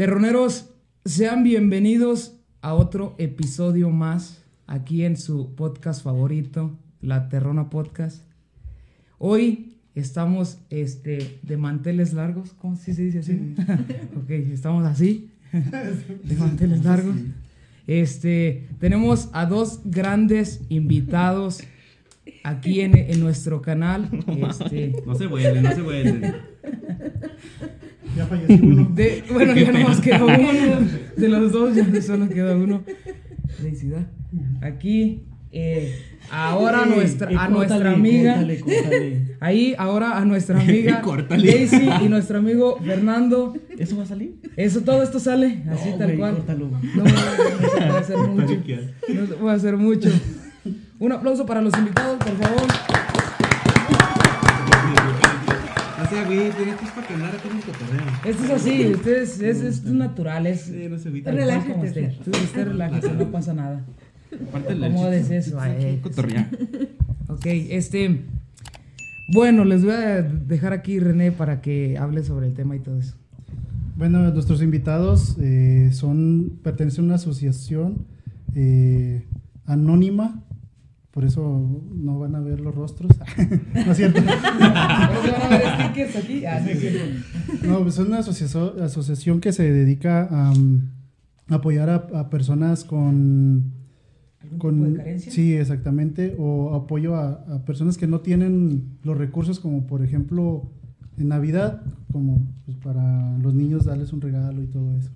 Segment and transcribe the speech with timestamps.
[0.00, 0.70] Terroneros,
[1.04, 8.22] sean bienvenidos a otro episodio más aquí en su podcast favorito, La Terrona Podcast.
[9.18, 13.54] Hoy estamos este, de manteles largos, ¿cómo se dice así?
[14.16, 17.16] ok, estamos así, de manteles largos.
[17.86, 21.62] Este, tenemos a dos grandes invitados
[22.42, 24.08] aquí en, en nuestro canal.
[24.48, 26.34] Este, No se vuelve, no se vuelve.
[28.16, 28.90] Ya falleció uno.
[28.94, 30.88] de- bueno, ya nomás quedó uno.
[31.16, 32.82] De los dos ya solo queda uno.
[33.56, 34.06] Felicidad.
[34.62, 35.94] Aquí, eh,
[36.30, 38.34] ahora Eh, nuestra, eh, a córtale, nuestra amiga.
[38.34, 39.36] córtale, córtale.
[39.40, 41.46] Ahí, ahora a nuestra amiga Córtale.
[41.50, 43.54] Daisy y nuestro amigo Fernando.
[43.78, 44.34] ¿Eso va a salir?
[44.56, 46.34] Eso, todo esto sale así No, tal güey, cual.
[46.36, 46.70] córtalo.
[46.70, 48.54] No, no, no se puede hacer mucho.
[49.14, 50.08] No se puede hacer mucho.
[50.98, 52.62] Un aplauso para los invitados, por favor.
[56.10, 58.02] Sea, güey, esto es para que hablar acá en el cotorreo.
[58.24, 60.62] Esto es así, ustedes, es, es natural, es.
[60.62, 62.18] Sí, no se Relájate.
[62.24, 63.84] Tú, usted relájese, no pasa nada.
[64.52, 65.58] ¿Cómo es eso?
[66.02, 66.50] cotorrear.
[67.28, 68.24] Ok, este.
[69.32, 72.98] Bueno, les voy a dejar aquí René para que hable sobre el tema y todo
[72.98, 73.14] eso.
[73.96, 78.06] Bueno, nuestros invitados eh, son pertenecen a una asociación
[78.56, 79.26] eh,
[79.66, 80.42] anónima,
[81.10, 83.12] por eso no van a ver los rostros.
[83.74, 84.20] no es cierto.
[84.24, 86.44] ¿Vamos a ver stickers aquí?
[86.46, 87.66] Ah, sí, sí.
[87.66, 90.88] No, pues es una asociación, asociación que se dedica a um,
[91.48, 93.72] apoyar a, a personas con
[94.42, 95.32] ¿Algún con tipo de carencia?
[95.32, 100.70] sí exactamente o apoyo a, a personas que no tienen los recursos como por ejemplo
[101.18, 105.10] en Navidad como pues, para los niños darles un regalo y todo eso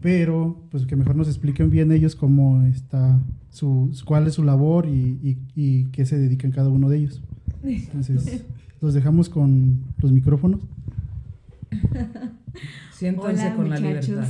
[0.00, 3.18] pero pues que mejor nos expliquen bien ellos cómo está
[3.52, 7.22] su cuál es su labor y, y, y qué se dedican cada uno de ellos
[7.62, 8.44] entonces
[8.80, 10.60] los dejamos con los micrófonos
[12.92, 14.08] Siéntanse Hola, con la muchachos.
[14.08, 14.28] libertad.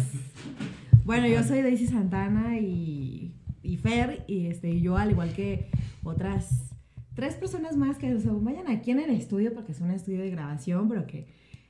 [1.04, 5.68] Bueno, yo soy Daisy Santana y, y Fer, y este, yo, al igual que
[6.04, 6.70] otras
[7.14, 10.30] tres personas más que se vayan aquí en el estudio, porque es un estudio de
[10.30, 11.26] grabación, pero que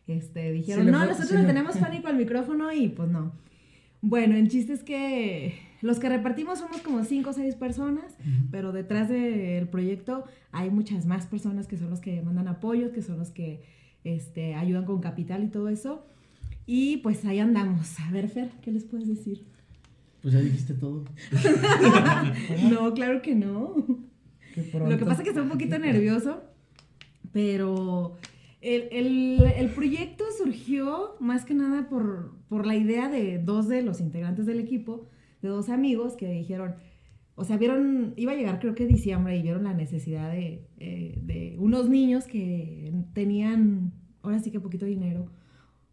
[0.07, 3.33] este, dijeron, no, nosotros le- tenemos pánico al micrófono y pues no.
[4.03, 8.17] Bueno, el chiste es que los que repartimos somos como cinco o seis personas,
[8.51, 13.03] pero detrás del proyecto hay muchas más personas que son los que mandan apoyos, que
[13.03, 13.63] son los que
[14.05, 16.07] este, ayudan con capital y todo eso.
[16.67, 17.99] Y pues ahí andamos.
[18.01, 19.45] A ver, Fer, ¿qué les puedes decir?
[20.23, 21.05] Pues ya dijiste todo.
[22.71, 23.75] No, claro que no.
[24.89, 26.43] Lo que pasa es que estoy un poquito nervioso,
[27.33, 28.17] pero
[28.61, 33.83] el, el- el proyecto surgió más que nada por, por la idea de dos de
[33.83, 35.09] los integrantes del equipo,
[35.43, 36.77] de dos amigos que dijeron,
[37.35, 41.19] o sea, vieron, iba a llegar creo que diciembre y vieron la necesidad de, eh,
[41.23, 43.93] de unos niños que tenían,
[44.23, 45.27] ahora sí que poquito dinero,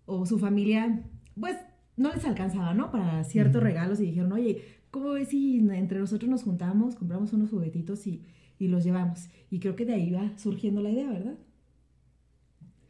[0.06, 1.04] o su familia,
[1.40, 1.58] pues
[1.98, 2.92] no les alcanzaba, ¿no?
[2.92, 7.50] Para ciertos regalos y dijeron, oye, ¿cómo ves si entre nosotros nos juntamos, compramos unos
[7.50, 8.24] juguetitos y,
[8.58, 9.30] y los llevamos?
[9.50, 11.38] Y creo que de ahí va surgiendo la idea, ¿verdad?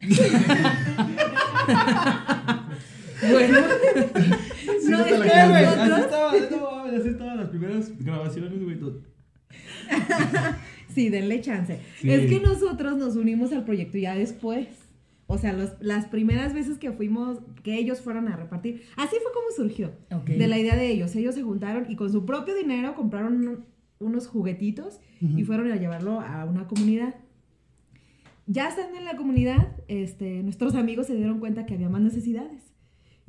[3.20, 3.58] Bueno,
[4.90, 5.64] no, no te es la que creas, güey.
[5.64, 6.32] nosotros- Así estaba,
[6.72, 8.78] no mames, así estaban las primeras grabaciones, güey.
[8.78, 9.00] todo.
[10.94, 11.78] Sí, denle chance.
[12.00, 12.10] Sí.
[12.10, 14.66] Es que nosotros nos unimos al proyecto ya después.
[15.28, 19.32] O sea, los- las primeras veces que fuimos, que ellos fueron a repartir, así fue
[19.32, 19.92] como surgió.
[20.26, 21.14] De la idea de ellos.
[21.14, 23.64] Ellos se juntaron y con su propio dinero compraron un-
[24.00, 25.44] unos juguetitos y Ujú.
[25.44, 27.14] fueron a llevarlo a una comunidad.
[28.46, 32.69] Ya estando en la comunidad, este, nuestros amigos se dieron cuenta que había más necesidades.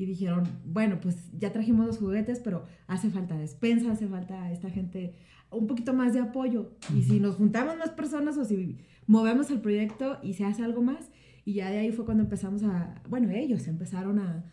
[0.01, 4.71] Y dijeron, bueno, pues ya trajimos los juguetes, pero hace falta despensa, hace falta esta
[4.71, 5.13] gente
[5.51, 6.71] un poquito más de apoyo.
[6.95, 10.81] Y si nos juntamos más personas o si movemos el proyecto y se hace algo
[10.81, 11.11] más,
[11.45, 14.43] y ya de ahí fue cuando empezamos a, bueno, ellos empezaron a,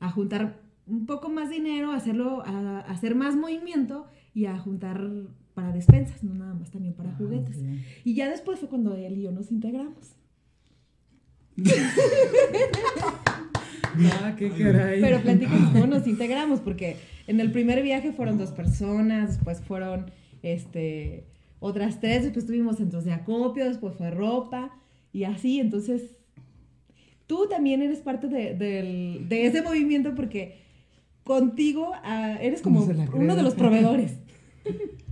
[0.00, 4.56] a juntar un poco más dinero, a hacerlo, a, a hacer más movimiento y a
[4.58, 5.06] juntar
[5.52, 7.58] para despensas, no nada más también para juguetes.
[7.58, 7.64] ok.
[8.04, 10.16] Y ya después fue cuando él y yo nos integramos.
[14.22, 15.00] Ah, qué caray.
[15.00, 16.96] Pero platícanos cómo nos integramos, porque
[17.26, 20.10] en el primer viaje fueron dos personas, después fueron
[20.42, 21.26] este,
[21.60, 24.76] otras tres, después tuvimos centros de acopio, después fue ropa
[25.12, 25.60] y así.
[25.60, 26.02] Entonces,
[27.26, 30.58] tú también eres parte de, del- de ese movimiento porque
[31.22, 34.18] contigo ah, eres como ¿Cómo se la uno de los proveedores.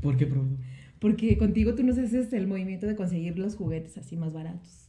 [0.00, 0.56] ¿Por qué, profe?
[0.98, 4.88] Porque contigo tú nos haces el movimiento de conseguir los juguetes así más baratos.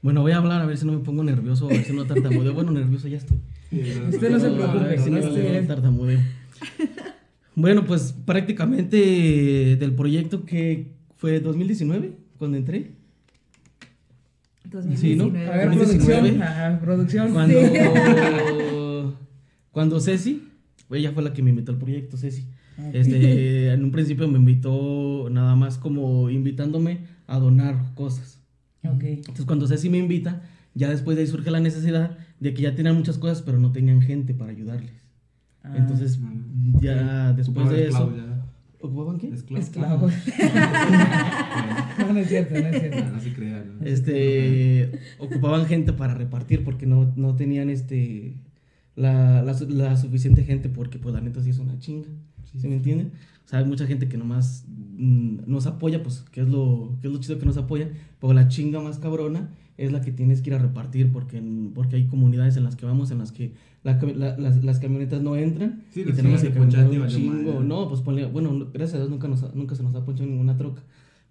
[0.00, 2.04] Bueno, voy a hablar a ver si no me pongo nervioso, a ver si no
[2.06, 2.54] tartamudeo.
[2.54, 3.38] Bueno, nervioso ya estoy.
[3.72, 6.20] Usted no se A preocupe, ver si no tartamudeo.
[7.54, 12.92] Bueno, pues prácticamente del proyecto que fue 2019, cuando entré.
[14.64, 14.96] 2019.
[14.96, 15.24] Sí, ¿no?
[15.52, 16.20] A ver, 2019.
[16.20, 16.42] producción.
[16.42, 17.32] Ajá, producción.
[17.32, 17.58] Cuando
[19.72, 20.48] Cuando Ceci,
[20.90, 22.46] ella fue la que me invitó al proyecto, Ceci.
[22.92, 28.37] Este, en un principio me invitó nada más como invitándome a donar cosas.
[28.84, 29.02] Ok.
[29.04, 30.42] Entonces cuando Ceci me invita,
[30.74, 33.72] ya después de ahí surge la necesidad de que ya tenían muchas cosas, pero no
[33.72, 34.92] tenían gente para ayudarles.
[35.62, 36.18] Ah, Entonces
[36.80, 38.14] ya después de eso...
[38.16, 38.34] ya.
[38.80, 39.26] ¿Ocupaban qué?
[39.28, 39.64] Esclavos.
[39.64, 40.12] Esclavos.
[41.98, 42.98] no, no es cierto, no es cierto.
[43.06, 43.78] Ah, no se crean.
[43.80, 43.84] ¿no?
[43.86, 48.36] Este, ocupaban gente para repartir porque no, no tenían este
[48.94, 52.08] la, la, su- la suficiente gente porque pues la neta sí es una chinga.
[52.56, 53.12] ¿Sí, me entienden?
[53.48, 54.66] O sea, hay mucha gente que nomás
[54.98, 57.88] mm, nos apoya, pues, que es lo que es lo chido que nos apoya,
[58.20, 59.48] pero la chinga más cabrona
[59.78, 61.40] es la que tienes que ir a repartir porque,
[61.74, 63.54] porque hay comunidades en las que vamos en las que
[63.84, 66.48] la cam- la- las, las camionetas no entran Sí, y tenemos que
[66.82, 67.52] caminar un chingo.
[67.64, 70.56] No, pues ponle, bueno, gracias a Dios nunca, nos, nunca se nos ha ponchado ninguna
[70.58, 70.82] troca.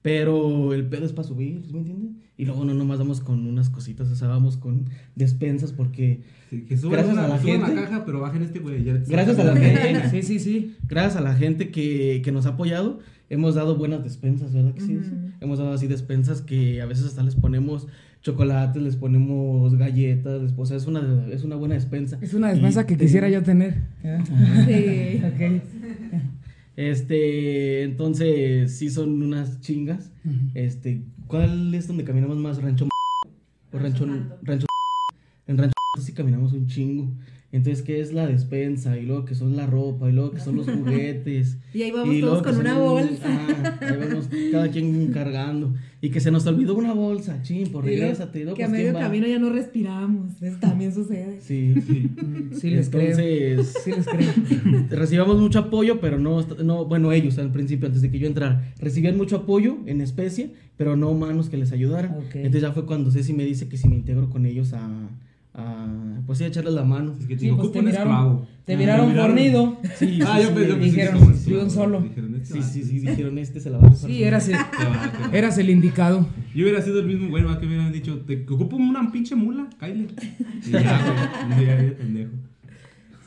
[0.07, 2.11] Pero el pedo es para subir, ¿sí ¿me entiendes?
[2.37, 6.61] Y luego no nomás vamos con unas cositas, o sea, vamos con despensas porque Sí,
[6.61, 7.75] que suban, Gracias una, a la suban gente.
[7.75, 8.81] la caja, pero bajen este güey.
[8.85, 10.09] ya- Gracias a la gente.
[10.11, 10.75] Sí, sí, sí.
[10.87, 12.99] gracias a la gente que, que nos ha apoyado,
[13.29, 14.95] hemos dado buenas despensas, ¿verdad que sí?
[14.95, 15.13] Ujú.
[15.41, 17.87] Hemos dado así despensas que a veces hasta les ponemos
[18.21, 22.17] chocolates, les ponemos galletas, les- o sea, es una, es una buena despensa.
[22.21, 23.81] Es una despensa Y que te- quisiera yo tener.
[24.05, 24.19] ¿eh?
[25.19, 25.25] Sí.
[25.25, 25.61] Ok.
[26.77, 30.11] Este, entonces, sí son unas chingas.
[30.53, 32.61] Este, ¿cuál es donde caminamos más?
[32.61, 32.87] Rancho
[33.73, 34.05] o Rancho
[34.43, 34.67] Rancho
[35.47, 37.09] En Rancho sí caminamos un chingo.
[37.51, 38.97] Entonces, ¿qué es la despensa?
[38.97, 41.57] Y luego que son la ropa, y luego que son los juguetes.
[41.73, 43.25] Y ahí vamos y todos con son- una bolsa.
[43.25, 45.73] Ajá, ahí vamos cada quien cargando.
[45.99, 48.41] Y que se nos olvidó una bolsa, ching, por regrésate.
[48.43, 50.41] luego, que a pues, ¿quién medio camino ya no respiramos.
[50.41, 51.39] Eso también sucede.
[51.41, 52.11] Sí, sí.
[52.59, 53.01] Sí les creo.
[53.01, 54.31] Entonces, Sí les creo.
[54.91, 58.73] recibíamos mucho apoyo, pero no, no, bueno, ellos al principio, antes de que yo entrara,
[58.79, 62.15] recibían mucho apoyo en especie, pero no humanos que les ayudaran.
[62.33, 65.09] Entonces ya fue cuando Ceci me dice que si me integro con ellos a,
[65.57, 67.13] a pues sí, a echarles la mano.
[67.19, 68.47] Es que te Sí, digo, pues ocupo te un miraron, esclavo.
[68.65, 69.77] te Ah, miraron fornido.
[69.97, 72.01] Sí, Ah, sí, yo sí, pensé, yo pensé que dijeron, de un solo.
[72.01, 74.25] Dijeron, este Sí, va, sí, sí, dijeron este se la va a rifar Sí, solo".
[74.27, 75.37] eras el, te va, te va.
[75.37, 76.27] eras el indicado.
[76.53, 79.35] Yo hubiera sido el mismo güey, más que me hubieran dicho, te ocupo una pinche
[79.35, 80.13] mula, cállate.
[80.65, 82.31] Y ya, güey, ya, ya, pendejo.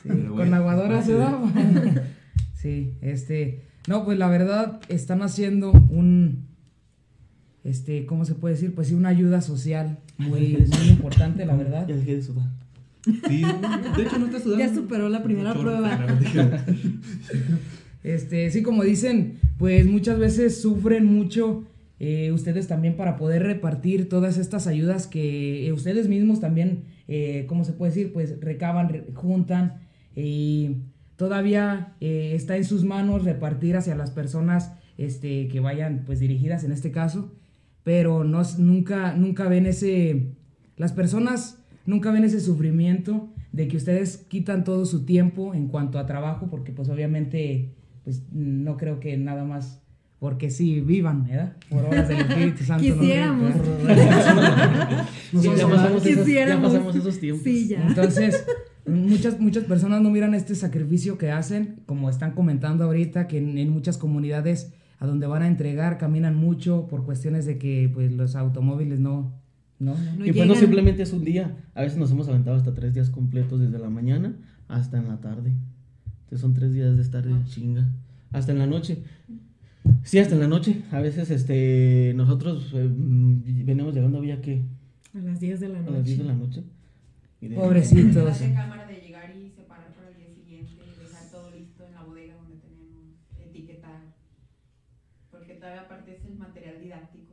[0.01, 2.03] Sí, Pero con bueno, aguadora se fácil, da.
[2.53, 3.65] sí, este.
[3.87, 6.50] No, pues la verdad, están haciendo un.
[7.63, 8.73] Este, ¿cómo se puede decir?
[8.73, 11.87] Pues sí, una ayuda social muy, muy importante, la verdad.
[11.87, 12.49] Ya dejé de sudar.
[13.05, 13.41] Sí,
[13.97, 14.65] de hecho no está sudando.
[14.65, 15.99] Ya superó la primera prueba.
[18.03, 21.65] Este, sí, como dicen, pues muchas veces sufren mucho
[21.99, 27.45] eh, ustedes también para poder repartir todas estas ayudas que eh, ustedes mismos también, eh,
[27.47, 28.11] ¿cómo se puede decir?
[28.11, 29.81] Pues recaban, re- juntan
[30.15, 30.77] y
[31.15, 36.63] todavía eh, está en sus manos repartir hacia las personas este, que vayan pues dirigidas
[36.63, 37.31] en este caso,
[37.83, 40.27] pero no, nunca, nunca ven ese,
[40.77, 45.99] las personas nunca ven ese sufrimiento de que ustedes quitan todo su tiempo en cuanto
[45.99, 47.73] a trabajo, porque pues obviamente
[48.03, 49.81] pues no creo que nada más
[50.19, 51.53] porque sí vivan, ¿verdad?
[51.67, 52.83] Por horas del Espíritu Santo.
[52.83, 53.53] Quisiéramos.
[55.33, 56.71] No Sí, ya, pasamos esos, ya Quisiéramos.
[56.71, 57.43] pasamos esos tiempos.
[57.43, 57.87] Sí, ya.
[57.87, 58.45] Entonces,
[58.85, 63.57] muchas, muchas personas no miran este sacrificio que hacen, como están comentando ahorita, que en,
[63.57, 68.13] en muchas comunidades a donde van a entregar caminan mucho por cuestiones de que pues
[68.13, 69.33] los automóviles no...
[69.79, 70.15] No, no.
[70.19, 71.57] No y pues no simplemente es un día.
[71.73, 74.35] A veces nos hemos aventado hasta tres días completos desde la mañana
[74.69, 75.53] hasta en la tarde.
[76.19, 77.89] Entonces son tres días de estar de chinga.
[78.31, 78.99] Hasta en la noche.
[80.03, 80.83] Sí, hasta en la noche.
[80.91, 84.61] A veces este nosotros eh, mm, venimos llegando había que
[85.15, 86.33] A las 10 de la a las 10 de noche.
[86.37, 86.63] la noche.
[87.41, 91.49] Y de- Pobrecitos cámara de llegar y separar para el día siguiente y dejar todo
[91.49, 93.99] listo en la bodega donde tenemos, etiquetar.
[95.31, 97.31] Porque todavía aparte es el material didáctico.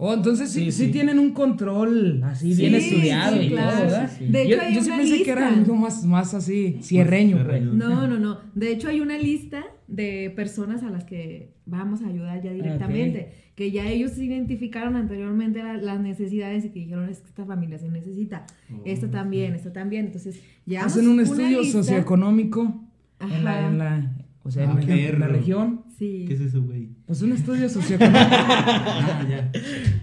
[0.00, 0.92] Oh, entonces sí, Sí, sí, sí.
[0.92, 3.70] tienen un control así bien estudiado sí, y claro.
[3.72, 4.10] todo, ¿verdad?
[4.16, 4.32] Sí, sí.
[4.32, 7.36] De hecho, yo hay yo sí una pensé que era algo más, más así, cierreño,
[7.36, 7.46] pues.
[7.48, 7.72] cierreño.
[7.72, 8.38] No, no, no.
[8.54, 13.32] De hecho, hay una lista de personas a las que vamos a ayudar ya directamente.
[13.56, 17.76] Que ya ellos identificaron anteriormente la- las necesidades y que dijeron es que esta familia
[17.78, 18.46] se necesita.
[18.84, 20.06] Esta también, esta también.
[20.06, 22.84] Entonces, ya Hacen un estudio socioeconómico
[23.20, 25.32] en la, en la, o sea, en Ah, la- en la perro.
[25.32, 25.77] región.
[25.98, 26.24] Sí.
[26.28, 26.90] ¿Qué es eso, güey?
[27.06, 28.20] Pues un estudio socioeconómico.
[28.30, 29.50] Ah, ya.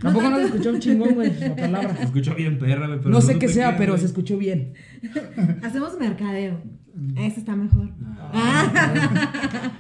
[0.02, 1.96] Tampoco no se escuchó un chingón, güey, la palabra.
[1.96, 4.74] Se escucha bien perra, güey, pero No sé qué sea, pero se escuchó bien.
[5.64, 6.62] Hacemos mercadeo.
[7.18, 7.90] Eso está mejor.
[8.20, 8.72] Ah.
[8.76, 9.72] Ah.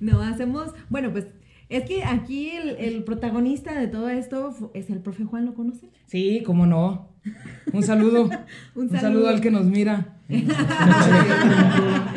[0.00, 0.70] no, hacemos.
[0.90, 1.26] Bueno, pues
[1.68, 5.90] es que aquí el, el protagonista de todo esto es el profe Juan, ¿lo conocen?
[6.06, 7.10] Sí, cómo no.
[7.72, 8.24] Un saludo.
[8.24, 9.28] Un Un saludo, saludo.
[9.28, 10.16] al que nos mira.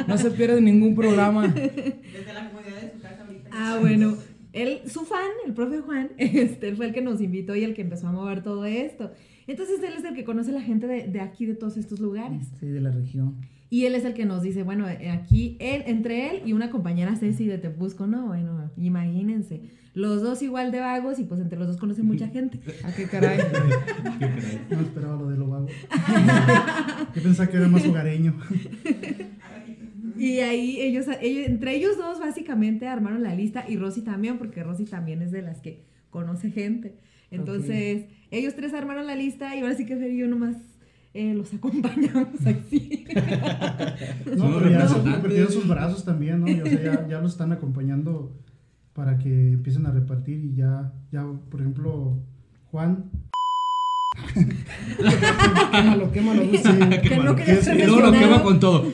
[0.08, 1.48] No se pierde ningún programa.
[1.48, 3.45] Desde la comodidad de su casa ahorita.
[3.56, 4.16] Ah, bueno.
[4.54, 7.74] Él, su fan, el profe Juan, este, él fue el que nos invitó y el
[7.74, 9.12] que empezó a mover todo esto.
[9.48, 12.00] Entonces él es el que conoce a la gente de, de aquí, de todos estos
[12.00, 12.48] lugares.
[12.60, 13.36] Sí, de la región.
[13.70, 16.70] Y él es el que nos dice, bueno, eh, aquí, él, entre él y una
[16.70, 18.28] compañera Ceci de Tepusco, ¿no?
[18.28, 19.62] Bueno, imagínense.
[19.94, 22.60] Los dos igual de vagos y pues entre los dos conocen mucha gente.
[22.84, 23.38] ¿A qué caray?
[23.38, 24.62] Qué caray.
[24.70, 25.68] No esperaba lo de lo vago.
[27.16, 28.36] Yo pensaba que era más hogareño.
[30.18, 34.64] Y ahí ellos, ellos, entre ellos dos básicamente armaron la lista y Rosy también, porque
[34.64, 36.98] Rosy también es de las que conoce gente.
[37.32, 40.56] Entonces, ellos tres armaron la lista y ahora sí que Fer y yo nomás
[41.14, 43.06] eh, los acompañamos así.
[44.38, 46.48] No, pero ya se convirtieron sus brazos también, ¿no?
[46.50, 48.34] Y, o sea, ya, ya los están acompañando
[48.94, 52.20] para que empiecen a repartir y ya, ya, por ejemplo,
[52.72, 53.10] Juan.
[55.72, 56.42] quémalo, quémalo.
[56.44, 58.86] Sí, que no que quería es- ser Y luego lo quema con todo.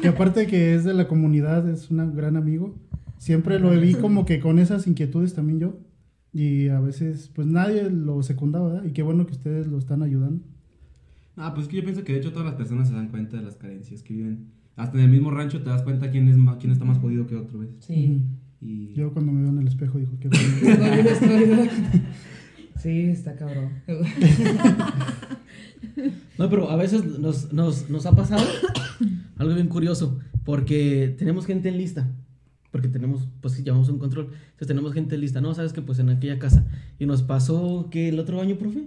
[0.00, 2.74] Que aparte que es de la comunidad, es un gran amigo.
[3.18, 5.78] Siempre lo vi como que con esas inquietudes también yo.
[6.32, 8.84] Y a veces, pues nadie lo secundaba, ¿verdad?
[8.84, 10.42] Y qué bueno que ustedes lo están ayudando.
[11.36, 13.36] Ah, pues es que yo pienso que de hecho todas las personas se dan cuenta
[13.36, 14.46] de las carencias que viven.
[14.76, 17.26] Hasta en el mismo rancho te das cuenta quién es más, quién está más jodido
[17.26, 17.70] que otro, ¿ves?
[17.80, 18.22] Sí.
[18.60, 21.70] Y Yo cuando me veo en el espejo digo, qué estoy-
[22.80, 23.70] Sí, está cabrón.
[26.38, 28.42] No, pero a veces nos, nos, nos ha pasado
[29.40, 32.12] algo bien curioso, porque tenemos gente en lista,
[32.70, 35.80] porque tenemos, pues sí, llevamos un control, entonces tenemos gente en lista, no, sabes que
[35.80, 36.68] pues en aquella casa,
[36.98, 38.84] y nos pasó que el otro año, profe,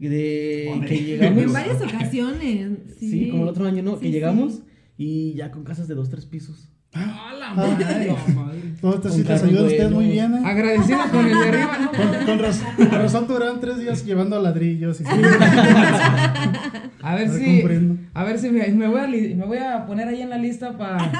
[0.00, 2.70] de que llegamos, en varias ocasiones.
[2.98, 3.96] Sí, sí, como el otro año, ¿no?
[3.96, 4.12] Sí, que sí.
[4.12, 4.62] llegamos
[4.96, 6.70] y ya con casas de dos, tres pisos.
[6.92, 7.84] ¡A la madre!
[7.84, 8.34] Ay.
[8.34, 8.65] madre.
[8.80, 10.42] Todo esto sí les ayuda a ustedes muy bien, ¿eh?
[10.44, 11.90] Agradecido con el de arriba, ¿no?
[11.92, 15.10] Con, con raz- con razón duraron tres días llevando ladrillos y sí.
[17.02, 17.58] A ver si.
[17.60, 17.96] comprendo.
[18.14, 20.38] A ver si me, me voy, a, li- me voy a poner ahí en la
[20.38, 21.10] lista para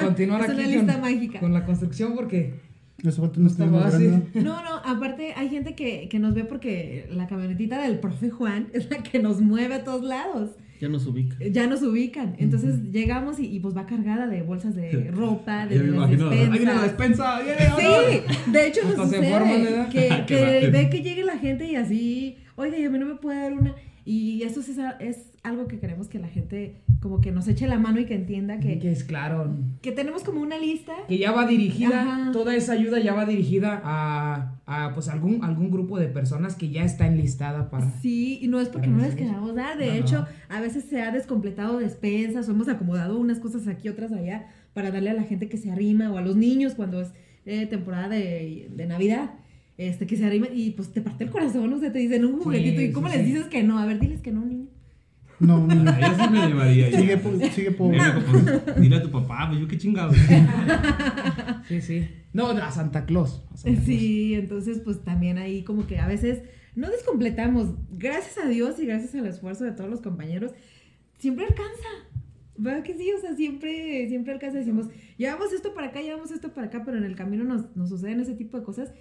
[0.04, 1.40] continuar Es aquí una con, lista mágica.
[1.40, 2.69] con la construcción porque.
[3.04, 4.08] Eso falta un Está estudio más fácil.
[4.10, 4.42] grande.
[4.42, 8.68] No, no, aparte hay gente que, que nos ve porque la camionetita del profe Juan
[8.72, 10.50] es la que nos mueve a todos lados.
[10.80, 11.36] Ya nos ubica.
[11.50, 12.36] Ya nos ubican.
[12.38, 15.96] Entonces llegamos y, y, pues va cargada de bolsas de ropa, de Ya me las
[15.96, 16.30] imagino.
[16.30, 17.40] Ahí viene la despensa.
[17.78, 19.88] Sí, de hecho nos sucede ¿verdad?
[19.90, 23.16] que, que ve que llegue la gente y así, oiga, y a mí no me
[23.16, 23.74] puede dar una.
[24.06, 27.66] Y eso sí es, es algo que queremos que la gente como que nos eche
[27.66, 29.56] la mano y que entienda que, Que es claro.
[29.80, 30.92] que tenemos como una lista.
[31.08, 32.32] Que ya va dirigida, Ajá.
[32.32, 36.68] toda esa ayuda ya va dirigida a, a pues algún, algún grupo de personas que
[36.68, 37.90] ya está enlistada para.
[38.00, 39.78] Sí, y no es porque no les queramos dar.
[39.78, 39.98] De No, no.
[39.98, 44.48] hecho, a veces se ha descompletado despensas o hemos acomodado unas cosas aquí, otras allá,
[44.74, 47.12] para darle a la gente que se arrima o a los niños cuando es
[47.46, 49.30] eh, temporada de, de Navidad.
[49.78, 52.38] Este, que se arrima y pues te parte el corazón, o sea, te dicen un
[52.40, 52.82] juguetito.
[52.82, 53.16] ¿Y cómo sí.
[53.16, 53.78] les dices que no?
[53.78, 54.66] A ver, diles que no, niño.
[55.40, 55.90] No, no, no.
[55.90, 56.96] Ah, Yo sí me llevaría.
[56.98, 57.98] Sigue, po- sigue pobre.
[57.98, 60.12] Mira, pues, Dile a tu papá, pues yo qué chingado.
[61.68, 62.08] Sí, sí.
[62.32, 63.42] No, a Santa Claus.
[63.52, 63.84] a Santa Claus.
[63.86, 66.42] Sí, entonces pues también ahí como que a veces
[66.74, 67.74] no descompletamos.
[67.92, 70.52] Gracias a Dios y gracias al esfuerzo de todos los compañeros,
[71.18, 71.88] siempre alcanza.
[72.56, 73.10] ¿Verdad que sí?
[73.16, 74.58] O sea, siempre, siempre alcanza.
[74.58, 77.88] Decimos, llevamos esto para acá, llevamos esto para acá, pero en el camino nos, nos
[77.88, 78.92] suceden ese tipo de cosas.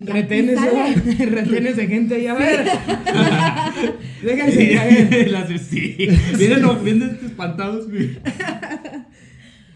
[0.00, 0.60] Retenes,
[1.18, 2.64] retenes de gente ahí, a ver.
[4.22, 5.30] Déjense caer.
[5.30, 5.96] Las de sí.
[6.38, 8.18] Vienen, no, vienen espantados, güey.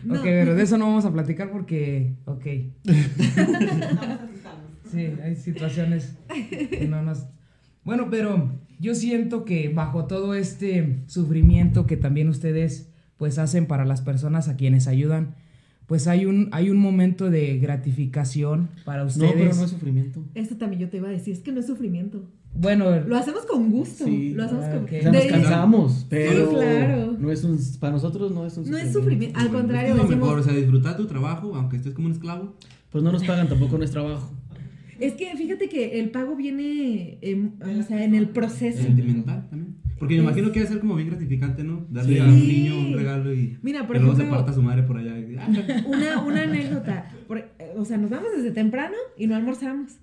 [0.04, 0.14] No.
[0.14, 2.16] Ok, pero de eso no vamos a platicar porque.
[2.24, 2.44] Ok.
[4.90, 6.16] Sí, hay situaciones
[6.48, 7.28] que no nos.
[7.84, 13.84] Bueno, pero yo siento que bajo todo este sufrimiento que también ustedes pues hacen para
[13.84, 15.36] las personas a quienes ayudan,
[15.86, 19.32] pues hay un, hay un momento de gratificación para No, ustedes.
[19.34, 20.24] pero no es sufrimiento.
[20.34, 22.22] Esto también yo te iba a decir, es que no es sufrimiento.
[22.54, 24.04] Bueno, Lo hacemos con gusto.
[24.04, 24.34] Sí.
[24.34, 24.90] Lo hacemos Ah, con ok.
[24.98, 27.16] O sea, nos cansamos, pero claro.
[27.18, 30.02] no es un, para nosotros no es un No es sufrimiento, al contrario, es lo
[30.02, 32.54] decimos, mejor, o sea, disfrutar tu trabajo, aunque estés como un esclavo.
[32.90, 34.30] Pues no nos pagan tampoco no es trabajo.
[35.00, 38.82] Es que fíjate que el pago viene en, o sea, en el proceso.
[38.82, 39.76] Sentimental también.
[40.02, 41.86] Porque me imagino que debe ser como bien gratificante, ¿no?
[41.88, 42.18] Darle Sí.
[42.18, 44.96] a un niño un regalo y Mira, por luego se ejemplo- parta su madre por
[44.98, 45.14] allá.
[45.86, 47.08] Una, una anécdota.
[47.28, 49.98] Por- eh, o sea, nos vamos desde temprano y no almorzamos.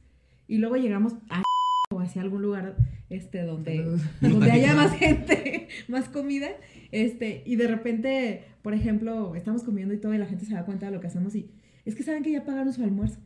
[0.48, 1.44] Y luego llegamos a
[1.92, 2.78] o hacia algún lugar
[3.10, 3.86] este donde,
[4.22, 6.48] donde haya más gente, más comida.
[6.94, 10.64] Este, y de repente, por ejemplo, estamos comiendo y todo, y la gente se da
[10.64, 11.52] cuenta de lo que hacemos y
[11.84, 13.20] es que saben que ya pagaron su almuerzo.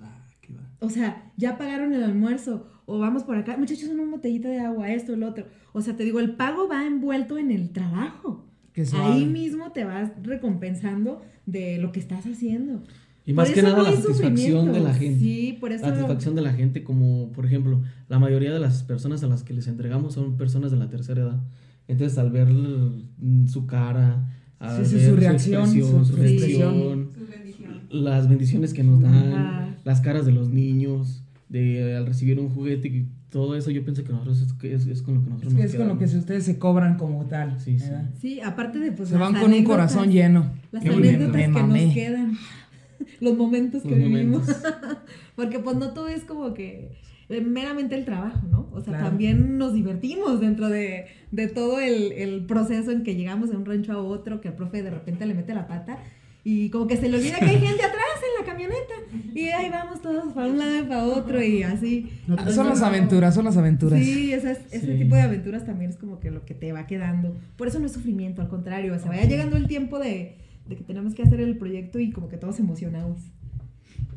[0.00, 0.62] ah, qué va.
[0.78, 2.68] O sea, ya pagaron el almuerzo.
[2.90, 5.44] O vamos por acá, muchachos, una botellita de agua, esto, el otro.
[5.72, 8.44] O sea, te digo, el pago va envuelto en el trabajo.
[8.72, 8.84] que.
[8.94, 12.82] Ahí mismo te vas recompensando de lo que estás haciendo.
[13.26, 15.20] Y más Por que nada la satisfacción de la gente.
[15.20, 15.84] Sí, por eso.
[15.86, 19.42] La satisfacción de la gente, como por ejemplo, la mayoría de las personas a las
[19.44, 21.40] que les entregamos son personas de la tercera edad.
[21.86, 24.28] Entonces, al ver mm, su cara,
[24.58, 27.10] al Sí, sí, ver su reacción, expresión, su expresión.
[27.28, 27.78] bendiciones.
[27.90, 29.76] las bendiciones que nos dan, Ajá.
[29.84, 31.19] las caras de los niños,
[31.50, 35.02] de al recibir un juguete y todo eso, yo pienso que nosotros es, es- es
[35.02, 36.20] con lo que nosotros Es, que nos es con lo que quedamos.
[36.22, 37.60] ustedes se cobran como tal.
[37.60, 37.84] Sí, sí.
[37.90, 38.10] ¿verdad?
[38.20, 40.50] Sí, aparte de pues se van con un corazón lleno.
[40.72, 41.84] Las Yo anécdotas que mamé.
[41.86, 42.38] nos quedan.
[43.20, 44.46] Los momentos que Los vivimos.
[44.46, 44.56] momentos.
[45.36, 46.92] Porque pues no todo es como que
[47.28, 48.68] eh, meramente el trabajo, ¿no?
[48.72, 49.08] O sea, Claro.
[49.08, 53.64] también nos divertimos dentro de, de todo el, el proceso en que llegamos de un
[53.64, 55.98] rancho a otro, que el profe de repente le mete la pata
[56.44, 58.00] y como que se le olvida que hay gente atrás
[58.40, 58.94] la camioneta.
[59.34, 62.10] Y ahí vamos todos para un lado y para otro y así.
[62.26, 64.00] No Son las aventuras, son las aventuras.
[64.02, 64.98] Sí, esas- ese Sí.
[65.02, 67.36] tipo de aventuras también es como que lo que te va quedando.
[67.56, 70.36] Por eso no es sufrimiento, al contrario, o sea, vaya llegando el tiempo de,
[70.68, 73.18] de que tenemos que hacer el proyecto y como que todos emocionados.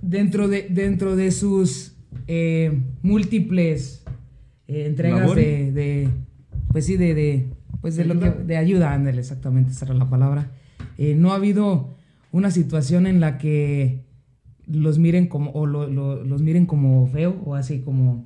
[0.01, 1.96] Dentro de, dentro de sus
[2.27, 4.03] eh, múltiples
[4.68, 6.10] eh, entregas de, de-
[6.72, 7.13] Pues sí, de.
[7.13, 7.46] de
[7.82, 8.44] pues de, ¿De lo que, ayuda?
[8.46, 10.51] de ayuda, ándale, exactamente, esa era la palabra.
[10.98, 11.89] Eh, no ha habido
[12.32, 14.00] una situación en la que
[14.67, 15.51] los miren como.
[15.51, 18.25] o lo- lo- los miren como feo, o así como.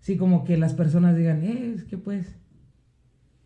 [0.00, 2.36] Sí, como que las personas digan, eh, es que pues.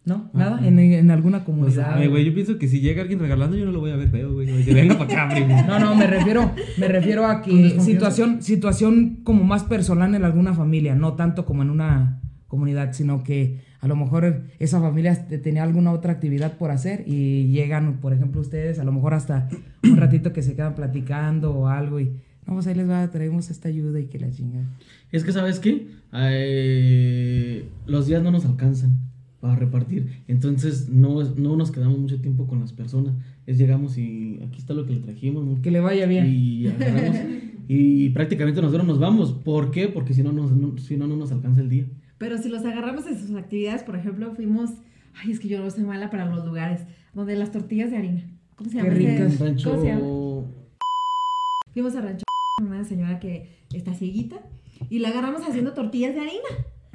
[0.05, 0.31] ¿No?
[0.33, 0.65] ¿Nada?
[0.65, 1.95] En, en alguna comunidad.
[1.97, 4.09] ay, güey, yo pienso que si llega alguien regalando, yo no lo voy a ver
[4.09, 4.47] feo, güey.
[4.73, 5.61] Venga para acá, primo.
[5.67, 10.55] No, no, me refiero, me refiero a que situación, situación como más personal en alguna
[10.55, 15.39] familia, no tanto como en una comunidad, sino que a lo mejor esa familia te-
[15.39, 19.49] tenía alguna otra actividad por hacer y llegan, por ejemplo, ustedes, a lo mejor hasta
[19.83, 22.11] un ratito que se quedan platicando o algo y,
[22.47, 24.67] no, pues ahí les va, traemos esta ayuda y que la chingada.
[25.11, 25.87] Es que, ¿sabes qué?
[26.59, 28.99] Eh, los días no nos alcanzan
[29.41, 30.23] para repartir.
[30.29, 33.15] Entonces, no, no nos quedamos mucho tiempo con las personas.
[33.47, 35.45] Es llegamos y aquí está lo que le trajimos.
[35.45, 35.61] ¿no?
[35.63, 36.27] Que le vaya bien.
[36.29, 37.17] Y agarramos
[37.69, 39.33] y prácticamente nosotros nos vamos.
[39.33, 39.89] ¿Por qué?
[39.89, 41.87] Porque si no, nos, no- si no, no nos alcanza el día.
[42.19, 44.71] Pero si los agarramos en sus actividades, por ejemplo, fuimos,
[45.23, 46.83] ay, es que yo no soy mala para los lugares,
[47.15, 48.25] donde las tortillas de harina.
[48.57, 48.97] ¿Cómo se Qué llama?
[48.99, 49.41] ese- ricas.
[49.41, 49.71] Un rancho...
[49.71, 50.07] ¿Cómo se llama?
[51.73, 52.25] Fuimos a rancho
[52.59, 54.37] con una señora que está cieguita
[54.89, 56.49] y la agarramos haciendo tortillas de harina,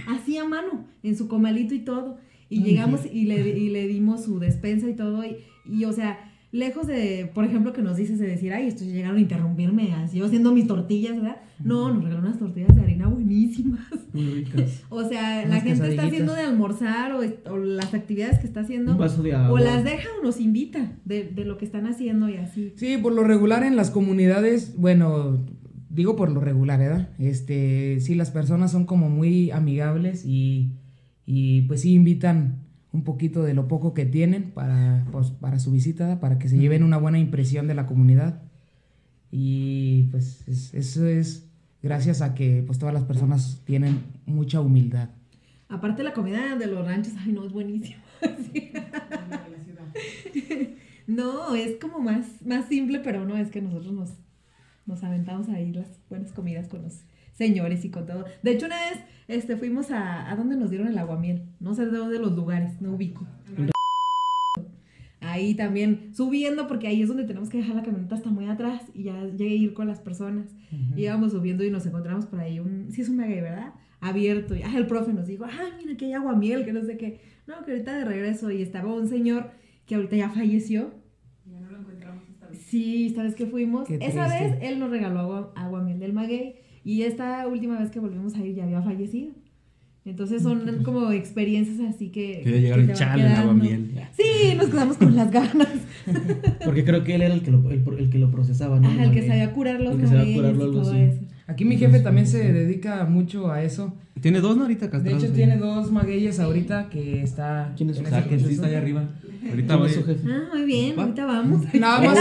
[0.07, 2.17] así a mano, en su comalito y todo.
[2.49, 5.23] Y llegamos y le, y le dimos su despensa y todo.
[5.23, 8.87] Y, y, o sea, lejos de, por ejemplo, que nos dices de decir, ay, estos
[8.87, 11.37] llegaron a interrumpirme, así yo haciendo mis tortillas, ¿verdad?
[11.63, 13.87] No, nos regalaron unas tortillas de harina buenísimas.
[14.13, 14.83] Muy ricas.
[14.89, 18.61] O sea, Unas la gente está haciendo de almorzar o, o las actividades que está
[18.61, 18.93] haciendo.
[18.93, 19.51] Un vaso de agua.
[19.51, 22.73] O las deja o nos invita de, de lo que están haciendo y así.
[22.75, 25.45] Sí, por lo regular en las comunidades, bueno,
[25.89, 27.09] digo por lo regular, ¿verdad?
[27.19, 30.73] Este, sí, las personas son como muy amigables y,
[31.25, 32.60] y pues sí invitan
[32.93, 36.57] un poquito de lo poco que tienen para, pues, para su visita, para que se
[36.57, 38.41] lleven una buena impresión de la comunidad.
[39.31, 41.47] Y pues es- eso es
[41.81, 45.09] gracias a que pues todas las personas tienen mucha humildad.
[45.69, 48.01] Aparte la comida de los ranchos, ay no, es buenísima.
[48.53, 48.71] Sí.
[51.07, 54.09] No, es como más, más simple, pero no, es que nosotros nos,
[54.85, 57.01] nos aventamos ahí las buenas comidas con los
[57.33, 58.25] señores y con todo.
[58.43, 58.99] De hecho, una vez
[59.31, 61.43] este, fuimos a, a donde nos dieron el aguamiel.
[61.59, 63.25] No sé de dónde los lugares, no ubico.
[65.21, 68.81] Ahí también subiendo, porque ahí es donde tenemos que dejar la camioneta hasta muy atrás
[68.93, 70.49] y ya llegué a ir con las personas.
[70.95, 73.73] Y íbamos subiendo y nos encontramos por ahí un, sí es un maguey, ¿verdad?
[74.01, 74.55] Abierto.
[74.55, 77.21] Y ah, el profe nos dijo, ay, mira que hay aguamiel, que no sé qué.
[77.47, 78.49] No, que ahorita de regreso.
[78.51, 79.51] Y estaba un señor
[79.85, 80.91] que ahorita ya falleció.
[81.45, 82.59] Ya no lo encontramos esta vez.
[82.63, 83.89] Sí, esta vez que fuimos.
[83.89, 86.55] Esa vez él nos regaló agua, agua miel del maguey.
[86.83, 89.31] Y esta última vez que volvimos a ir ya había fallecido.
[90.03, 92.41] Entonces son como experiencias así que.
[92.43, 93.91] Que llegar que chale, en agua miel.
[94.17, 95.67] Sí, nos quedamos con las ganas.
[96.65, 98.87] Porque creo que él era el que lo, el, el que lo procesaba, ¿no?
[98.87, 101.01] Ajá, el que sabía curar los El que sabía curarlo, y algo todo así.
[101.01, 101.19] eso.
[101.45, 103.93] Aquí mi jefe también se dedica mucho a eso.
[104.21, 104.63] Tiene dos, ¿no?
[104.63, 107.73] Ahorita De hecho tiene dos magueyes ahorita que está...
[107.75, 109.09] ¿Quién es su está allá arriba.
[109.49, 109.89] Ahorita ¿Quién voy.
[109.89, 110.27] es su jefe?
[110.31, 111.03] Ah, muy bien, ¿Va?
[111.03, 111.61] ahorita vamos.
[111.79, 112.17] Nada más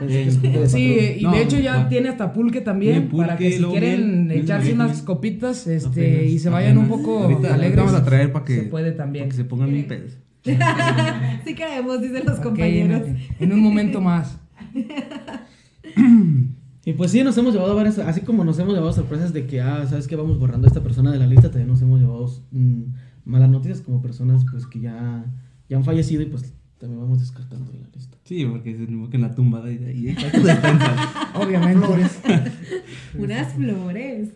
[0.70, 1.88] Sí, y No, de hecho ya va.
[1.88, 6.38] tiene hasta pulque también, pulque, para que si quieren echarse unas copitas este, Apenas, y
[6.38, 7.78] se vayan un poco Ahorita, alegres.
[7.78, 9.24] ahorita vamos a traer para que, Se puede también.
[9.26, 10.18] para que se pongan bien pedos.
[11.44, 13.02] sí queremos, dicen los compañeros.
[13.06, 14.38] en, en un momento más.
[16.84, 19.60] Y pues sí, nos hemos llevado varias, así como nos hemos llevado sorpresas de que,
[19.60, 22.26] ah, sabes que vamos borrando a esta persona de la lista, también nos hemos llevado
[22.52, 22.82] mm,
[23.26, 25.24] malas noticias como personas pues que ya,
[25.70, 28.18] ya han fallecido y pues también vamos descartando de la lista.
[28.24, 30.16] Sí, porque se que en la tumba de ahí.
[31.34, 31.86] Obviamente.
[33.18, 34.30] Unas flores.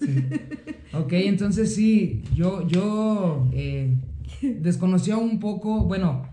[0.93, 3.97] Ok, entonces sí, yo, yo eh,
[4.43, 6.29] desconocía un poco, bueno,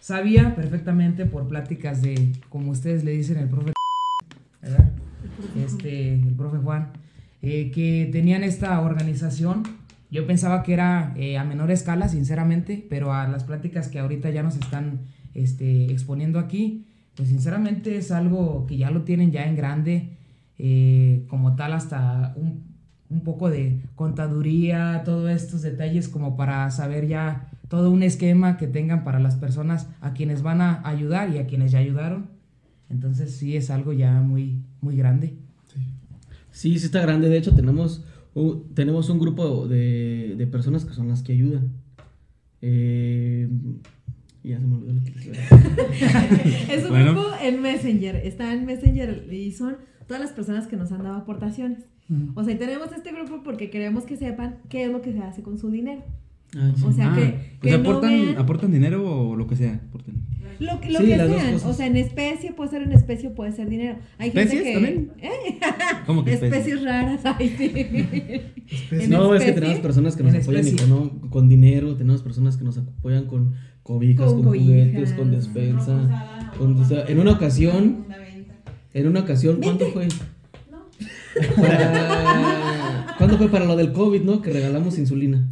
[0.00, 3.72] sabía perfectamente por pláticas de, como ustedes le dicen, el profe,
[4.62, 4.92] ¿verdad?
[5.64, 6.92] Este, el profe Juan,
[7.42, 9.64] eh, que tenían esta organización.
[10.14, 14.30] Yo pensaba que era eh, a menor escala, sinceramente, pero a las pláticas que ahorita
[14.30, 15.00] ya nos están
[15.34, 20.16] este, exponiendo aquí, pues sinceramente es algo que ya lo tienen ya en grande,
[20.58, 22.74] eh, como tal hasta un
[23.14, 28.66] un poco de contaduría, todos estos detalles como para saber ya todo un esquema que
[28.66, 32.26] tengan para las personas a quienes van a ayudar y a quienes ya ayudaron.
[32.90, 35.36] Entonces sí es algo ya muy, muy grande.
[36.50, 37.28] Sí, sí está grande.
[37.28, 41.70] De hecho, tenemos, u- tenemos un grupo de, de personas que son las que ayudan.
[42.62, 43.48] Eh,
[44.42, 46.70] ya se me olvidó lo que les.
[46.70, 47.12] Es un Bueno.
[47.12, 48.16] grupo en Messenger.
[48.16, 51.84] Está en Messenger y son todas las personas que nos han dado aportaciones.
[52.34, 55.20] O sea, y tenemos este grupo porque queremos que sepan qué es lo que se
[55.20, 56.02] hace con su dinero.
[56.54, 56.84] Ay, sí.
[56.86, 59.74] O sea, Ah, que, pues que no aportan, vean aportan dinero o lo que sea.
[59.88, 60.14] Aportan.
[60.60, 61.52] Lo, que- lo Sí, que las dos sean.
[61.54, 61.70] cosas.
[61.70, 63.98] O sea, en especie puede ser en especie o puede ser dinero.
[64.18, 64.72] Hay gente ¿Especies que.
[64.74, 65.10] también?
[65.22, 65.58] ¿Eh?
[66.06, 67.20] ¿Cómo que Especies raras.
[67.24, 67.64] Ay, sí.
[67.64, 69.04] Especie.
[69.04, 70.86] En no, es que tenemos personas que nos apoyan especie.
[70.86, 75.96] econo- con dinero, tenemos personas que nos apoyan con cobijas, Con con, juguetes, con despensa.
[75.98, 78.06] Rosada, con- o sea, en una ocasión-.
[78.94, 80.06] En una ocasión, ¿cuánto fue?
[80.70, 80.86] No.
[81.56, 84.40] Para- ¿Cuándo fue para lo del COVID, no?
[84.42, 85.46] Que regalamos insulina.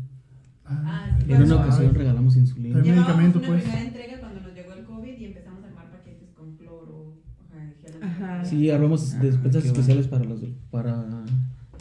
[0.65, 2.79] Ah, Ah, sí, En una bueno, ocasión regalamos insulina.
[2.79, 3.62] El medicamento, pues.
[3.62, 7.17] primera entrega cuando nos llegó el COVID y empezamos a armar paquetes con cloro,
[7.51, 8.42] ajá, gel Ajá.
[8.53, 11.07] Sí, armamos Ah, despensas especiales para los del- para,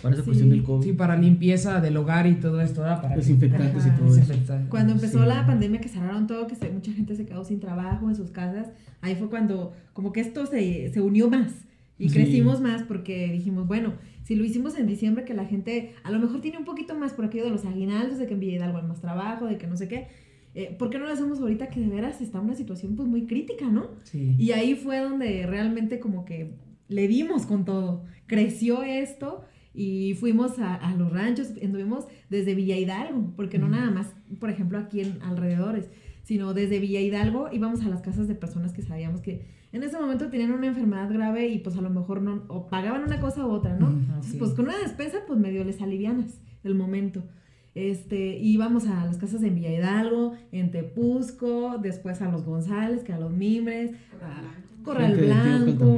[0.02, 0.26] para esa Sí.
[0.26, 0.84] cuestión del COVID.
[0.86, 3.02] Sí, para limpieza del hogar y todo esto, ¿verdad?
[3.02, 4.16] Para Desinfectantes y todo eso.
[4.16, 4.68] Desinfectar.
[4.70, 5.28] Cuando empezó Sí.
[5.28, 8.32] la pandemia, que cerraron todo, que se- mucha gente se quedó sin trabajo en sus
[8.32, 8.68] casas,
[9.02, 11.52] ahí fue cuando como que esto se, se unió más
[12.00, 12.16] y Sí.
[12.16, 16.20] crecimos más porque dijimos, bueno, si lo hicimos en diciembre, que la gente a lo
[16.20, 18.78] mejor tiene un poquito más por aquello de los aguinaldos, de que en Villa Hidalgo
[18.78, 20.08] hay más trabajo, de que no sé qué,
[20.54, 23.26] eh, ¿por qué no lo hacemos ahorita que de veras está una situación pues muy
[23.26, 23.92] crítica, ¿no?
[24.04, 24.36] Sí.
[24.38, 26.56] Y ahí fue donde realmente como que
[26.88, 28.04] le dimos con todo.
[28.28, 33.90] Creció esto y fuimos a, a los ranchos, anduvimos desde Villa Hidalgo, porque no nada
[33.92, 35.90] más, por ejemplo, aquí en alrededores,
[36.24, 39.98] sino desde Villa Hidalgo íbamos a las casas de personas que sabíamos que en ese
[39.98, 43.46] momento tenían una enfermedad grave y pues a lo mejor no, o pagaban una cosa
[43.46, 43.90] u otra, ¿no?
[43.90, 47.24] Entonces, pues con una despensa, pues medio les alivianas el momento.
[47.74, 53.14] Este, íbamos a las casas en Villa Hidalgo, en Tepusco, después a los González, que
[53.14, 55.98] a los Mimbres, a Corral Gente de Teocal Blanco,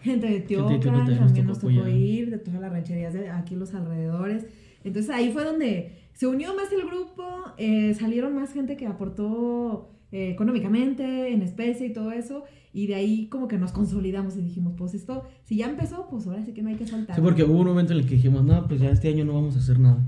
[0.00, 3.74] gente de Teocal, también también, nos tocó ir, de todas las rancherías de aquí los
[3.74, 4.46] alrededores.
[4.82, 7.24] Entonces ahí fue donde se unió más el grupo,
[7.58, 12.96] eh, salieron más gente que aportó eh, económicamente, en especie y todo eso, y de
[12.96, 16.52] ahí como que nos consolidamos y dijimos, pues esto, si ya empezó, pues ahora sí
[16.52, 17.14] que no hay que soltar.
[17.16, 19.34] Sí, porque hubo un momento en el que dijimos, no, pues ya este año no
[19.34, 20.04] vamos a hacer nada.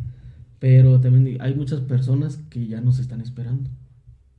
[0.58, 3.70] Pero también hay muchas personas que ya nos están esperando.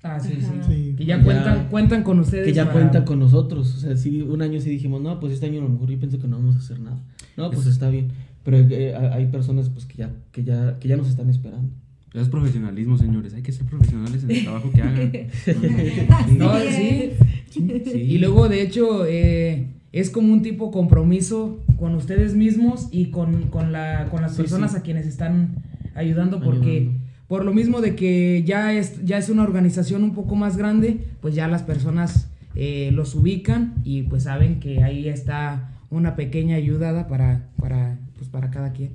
[0.03, 0.47] Ah, sí, sí.
[0.67, 0.95] Sí.
[0.97, 2.45] Que ya, Ya- cuentan, cuentan con ustedes.
[2.47, 3.75] Que ya para- cuentan con nosotros.
[3.75, 5.99] O sea, sí, un año sí dijimos, no, pues este año a lo mejor yo
[5.99, 6.99] pensé que no vamos a hacer nada.
[7.35, 8.09] No, pues está bien.
[8.43, 11.69] Pero eh, hay personas pues que ya, que ya, que ya nos están esperando.
[12.13, 13.33] Es profesionalismo, señores.
[13.33, 15.11] Hay que ser profesionales en el trabajo que hagan.
[16.37, 17.11] No, sí.
[17.51, 17.97] Sí.
[17.97, 23.47] Y luego, de hecho, eh, es como un tipo compromiso con ustedes mismos y con,
[23.47, 24.77] con, la, con las Sí, personas sí.
[24.77, 25.55] a quienes están
[25.97, 26.99] ayudando, porque Ayudando.
[27.27, 30.99] por lo mismo de que ya es, ya es una organización un poco más grande,
[31.21, 36.55] pues ya las personas eh, los ubican y pues saben que ahí está una pequeña
[36.55, 38.91] ayudada para, para, pues, para cada quien.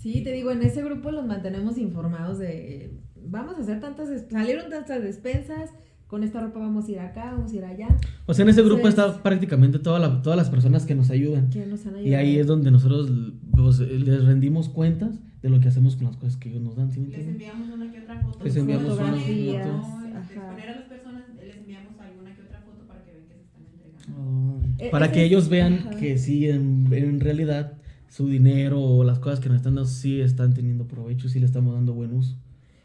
[0.00, 2.90] Sí, te digo, en ese grupo los mantenemos informados de, eh,
[3.30, 5.70] vamos a hacer tantas, salieron tantas despensas,
[6.06, 7.88] con esta ropa vamos a ir acá, vamos a ir allá,
[8.26, 11.10] O sea, en ese grupo Entonces- está prácticamente toda la- todas las personas que nos
[11.10, 11.48] ayudan.
[11.50, 12.08] que nos han ayudado.
[12.10, 13.10] Y ahí es donde nosotros
[13.56, 15.14] pues, les rendimos cuentas
[15.44, 16.90] de lo que hacemos con las cosas que ellos nos dan.
[16.90, 18.42] ¿sí me Les enviamos una que otra foto.
[18.42, 19.88] Les enviamos fotografías, fotos.
[19.88, 20.06] ¿no?
[20.06, 20.24] Este, Ajá.
[20.32, 23.42] Exponer a las personas, les enviamos alguna que otra foto para que vean que se
[23.42, 24.86] están entregando.
[24.86, 24.90] Oh.
[24.90, 25.90] Para que ellos vean ajá.
[25.98, 27.74] que sí, en, en realidad,
[28.08, 31.44] su dinero o las cosas que nos están dando sí están teniendo provecho, sí le
[31.44, 32.38] estamos dando buen uso.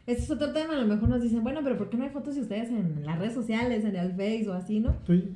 [0.06, 2.10] Ese es otro tema, a lo mejor nos dicen, bueno, pero ¿por qué no hay
[2.10, 4.90] fotos de ustedes en las redes sociales, en el Face o así, no?
[4.90, 5.30] Estoy-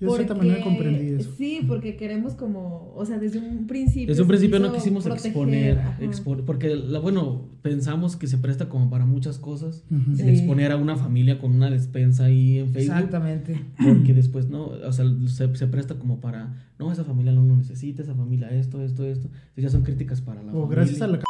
[0.00, 1.30] yo de cierta manera comprendí eso.
[1.38, 4.08] Sí, porque queremos como, o sea, desde un principio.
[4.08, 5.98] Desde un principio no quisimos proteger, exponer, ajá.
[6.00, 10.28] expo- porque la, bueno, pensamos que se presta como para muchas cosas, el Sí.
[10.28, 13.60] exponer a una familia con una despensa ahí en Facebook, Exactamente.
[13.76, 17.54] porque después no, o sea, se, se presta como para, no, esa familia no lo
[17.56, 20.76] necesita, esa familia esto, esto, esto, Entonces ya son críticas para la O familia.
[20.76, 21.20] gracias a la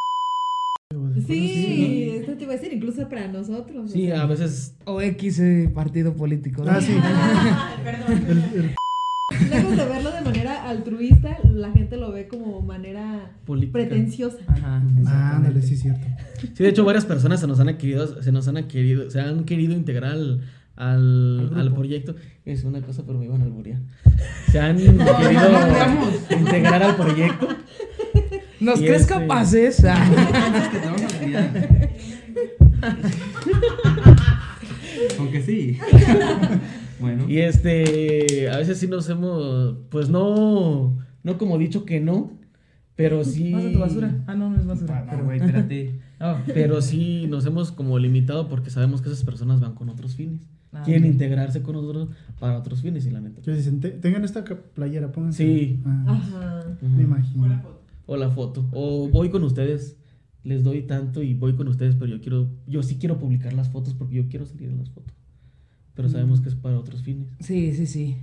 [1.27, 3.85] Sí, esto te iba a decir, incluso para nosotros.
[3.85, 4.22] o Sí, sea.
[4.22, 6.64] a veces O X eh, partido político.
[6.64, 6.70] ¿no?
[6.70, 6.94] Ah, sí.
[7.85, 8.25] Perdón.
[8.29, 8.75] El- el-
[9.48, 13.72] Lejos de verlo de manera altruista, la gente lo ve como manera política.
[13.79, 14.37] pretenciosa.
[14.46, 14.83] Ajá.
[15.07, 16.07] Ah, ándale, sí, cierto.
[16.55, 19.44] Sí, de hecho varias personas se nos han querido, se nos han querido, se han
[19.44, 20.40] querido integrar al,
[20.77, 22.14] al, al proyecto.
[22.44, 23.79] Es una cosa, pero me iban a alburear.
[24.51, 24.92] Se han querido
[26.38, 27.48] integrar al proyecto.
[28.62, 29.85] ¿Nos Y crees este- capaces?
[32.85, 34.57] Ah.
[35.18, 35.79] Aunque sí.
[37.01, 37.29] Bueno.
[37.29, 42.31] Y este, a veces sí nos hemos, pues no, no como dicho que no,
[42.94, 43.51] Pero sí.
[43.53, 44.25] Pasa tu basura.
[44.29, 44.98] Ah, no, no es basura.
[44.98, 46.01] Ah, no, pero- güey, espérate.
[46.25, 50.14] Ah, Pero sí nos hemos como limitado porque sabemos que esas personas van con otros
[50.14, 50.42] fines.
[50.72, 53.42] Ah, Quieren integrarse con nosotros para otros fines y la neta.
[53.42, 55.42] Que dicen, "Te- tengan esta playera, pónganse.
[55.44, 55.81] Sí.
[55.85, 56.64] Ah, Ajá.
[56.81, 57.61] Me imagino.
[58.07, 58.69] O la foto.
[58.73, 59.97] O voy con ustedes,
[60.45, 63.69] les doy tanto y voy con ustedes, pero yo quiero, yo sí quiero publicar las
[63.71, 65.15] fotos porque yo quiero salir en las fotos.
[65.95, 67.29] Pero sabemos que es para otros fines.
[67.41, 68.17] Sí, sí, sí.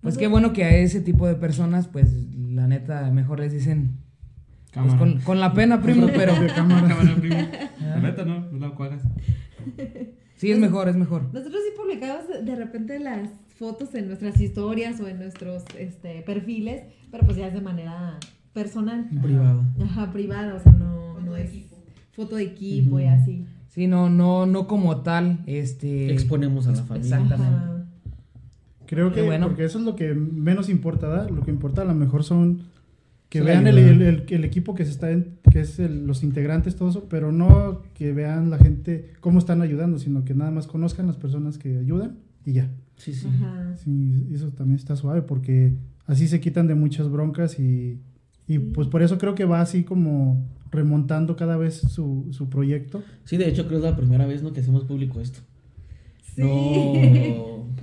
[0.00, 3.98] Pues qué bueno que a ese tipo de personas, pues la neta, mejor les dicen.
[4.72, 4.98] pues, Cámara.
[4.98, 6.32] con, con la pena, primo, pero.
[6.54, 7.36] Cámara, primo.
[7.80, 9.02] La neta, no, no la cuagas.
[10.36, 11.22] Sí, es mejor, es mejor.
[11.34, 16.22] Nosotros sí publicamos de- de repente las fotos en nuestras historias o en nuestros este,
[16.22, 18.18] perfiles, pero pues ya es de manera
[18.52, 19.08] personal.
[19.22, 19.64] Privado.
[19.82, 21.76] Ajá, privada, o sea, no, Foto no de es equipo.
[22.12, 23.44] foto de equipo y así.
[23.68, 26.12] Sí, no, no, no como tal, este.
[26.12, 27.16] Exponemos a la familia.
[27.18, 27.54] Exactamente.
[27.56, 27.84] Ajá.
[28.86, 29.46] Creo que bueno.
[29.46, 31.30] porque eso es lo que menos importa, ¿verdad?
[31.30, 32.62] Lo que importa a lo mejor son
[33.28, 36.24] que vean el, el- el- el equipo que se está en, que es el- los
[36.24, 40.50] integrantes, todo eso, pero no que vean la gente cómo están ayudando, sino que nada
[40.50, 42.68] más conozcan las personas que ayudan y ya.
[42.96, 43.28] Sí, sí.
[43.28, 43.76] Ajá.
[43.76, 45.74] Sí, eso también está suave porque
[46.06, 48.00] así se quitan de muchas broncas y,
[48.52, 53.02] y pues por eso creo que va así como remontando cada vez su, su proyecto.
[53.24, 54.52] Sí, de hecho creo que es la primera vez ¿no?
[54.52, 55.40] que hacemos público esto.
[56.34, 56.42] Sí.
[56.42, 57.60] No.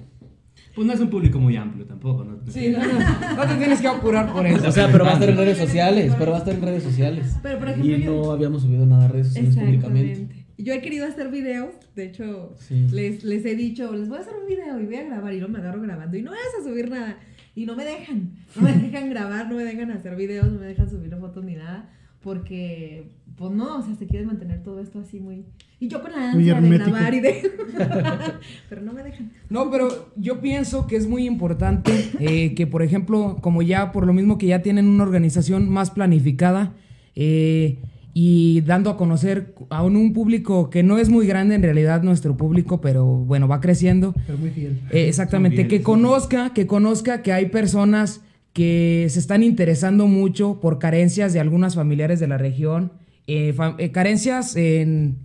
[0.76, 2.38] Pues no es un público muy amplio tampoco, ¿no?
[2.52, 4.68] Sí, no, no, no te tienes que apurar por eso.
[4.68, 6.84] O sea, pero va a estar en redes sociales, pero va a estar en redes
[6.84, 7.36] sociales.
[7.42, 10.46] Pero por ejemplo, Y yo- no habíamos subido nada a redes sociales públicamente.
[10.60, 12.88] Yo he querido hacer videos, de hecho, Sí.
[12.92, 15.40] les, les he dicho, les voy a hacer un video y voy a grabar y
[15.40, 17.18] no me agarro grabando y no vas a subir nada.
[17.58, 20.68] Y no me dejan, no me dejan grabar, no me dejan hacer videos, no me
[20.68, 21.90] dejan subir fotos ni nada,
[22.22, 25.44] porque, pues no, o sea, se quiere mantener todo esto así muy...
[25.80, 27.52] Y yo con la ansia de grabar y de...
[28.70, 29.32] Pero no me dejan.
[29.50, 34.06] No, pero yo pienso que es muy importante eh, que, por ejemplo, como ya por
[34.06, 36.74] lo mismo que ya tienen una organización más planificada
[37.16, 37.80] eh,
[38.20, 42.02] y dando a conocer a un, un público que no es muy grande en realidad
[42.02, 44.16] nuestro público, pero bueno, va creciendo.
[44.26, 44.80] Pero muy fiel.
[44.92, 48.22] Eh, exactamente, que conozca, que conozca que hay personas
[48.54, 52.92] que se están interesando mucho por carencias de algunas familiares de la región,
[53.28, 55.18] eh, fa- eh, carencias en,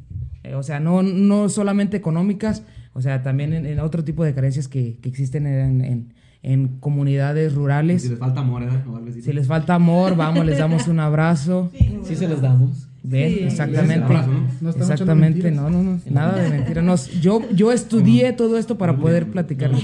[0.44, 4.34] eh, o sea, no, no solamente económicas, o sea, también en, en otro tipo de
[4.34, 8.02] carencias que, que existen en, en- en comunidades rurales.
[8.02, 8.68] Si les falta amor, ¿eh?
[8.90, 9.22] O algo así.
[9.22, 11.70] Si les falta amor, vamos, les damos un abrazo.
[12.04, 12.88] Sí se les damos.
[13.04, 13.32] ¿Ven?
[13.32, 13.38] Sí.
[13.44, 14.04] Exactamente.
[14.04, 14.48] Abrazo, ¿no?
[14.60, 16.82] No Exactamente, no, no, no, nada de mentira.
[16.82, 19.82] Nos- yo, yo estudié todo esto para poder platicarles.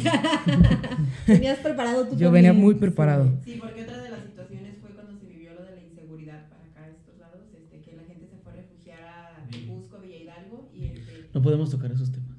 [1.27, 2.65] Tenías preparado tu Yo venía también.
[2.65, 3.33] muy preparado.
[3.45, 6.63] Sí, porque otra de las situaciones fue cuando se vivió lo de la inseguridad para
[6.65, 10.17] acá, estos lados, este, que la gente se fue a refugiar a Tepusco, a Villa
[10.23, 12.37] Hidalgo, y este, No podemos tocar esos temas.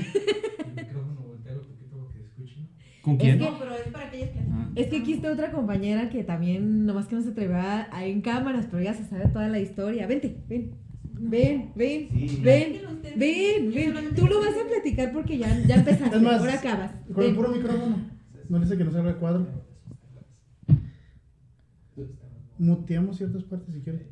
[3.02, 3.38] ¿Con Es quién?
[3.38, 4.38] que- no, pero es para aquellas que...
[4.40, 4.70] Ah.
[4.76, 8.06] Es que aquí está otra compañera que también, nomás que no se atrevió a, a
[8.06, 10.06] ir en cámaras, pero ya se sabe toda la historia.
[10.06, 10.72] Vente, ven,
[11.12, 12.08] ven, ven,
[12.42, 12.72] ven,
[13.16, 13.88] ven, ven.
[13.88, 16.92] solamente Tú lo vas a platicar porque ya, ya empezaste, Es más, ahora acabas.
[17.12, 17.36] Con el Ven.
[17.36, 17.96] puro micrófono.
[18.48, 19.46] No le dice que no salga el cuadro.
[22.58, 24.06] Muteamos ciertas partes si quiere.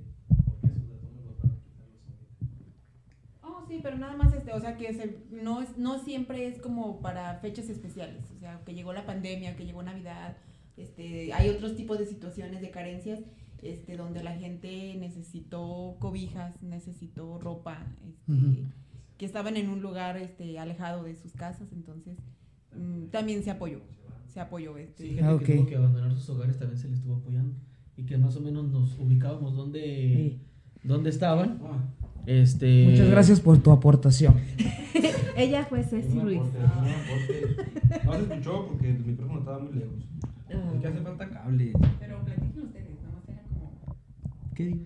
[3.69, 7.01] Sí, pero nada más este, o sea que se, no, es, no siempre es como
[7.01, 10.37] para fechas especiales, o sea, que llegó la pandemia, que llegó Navidad,
[10.77, 13.21] este, hay otros tipos de situaciones de carencias,
[13.63, 18.65] este, donde la gente necesitó cobijas, necesitó ropa, este,
[19.17, 22.17] que estaban en un lugar, este, alejado de sus casas, entonces
[22.77, 23.81] mm, también se apoyó,
[24.29, 26.99] se apoyó, este, Sí, gente Ah, que tuvo que abandonar sus hogares también se les
[26.99, 27.55] estuvo apoyando.
[27.97, 30.41] Y que más o menos nos ubicábamos donde, Sí.
[30.85, 31.59] dónde estaban.
[31.65, 31.83] Ah,
[32.29, 34.35] Este, Muchas gracias por tu aportación.
[35.37, 36.41] Ella fue Ceci Ruiz.
[36.41, 38.05] aporte.
[38.05, 39.95] No se escuchó porque el micrófono estaba muy lejos.
[40.53, 40.73] Ah.
[40.75, 41.73] Es que hace falta cables.
[41.99, 43.97] pero platiquen ustedes, nada más era como...
[44.55, 44.77] ¿Qué?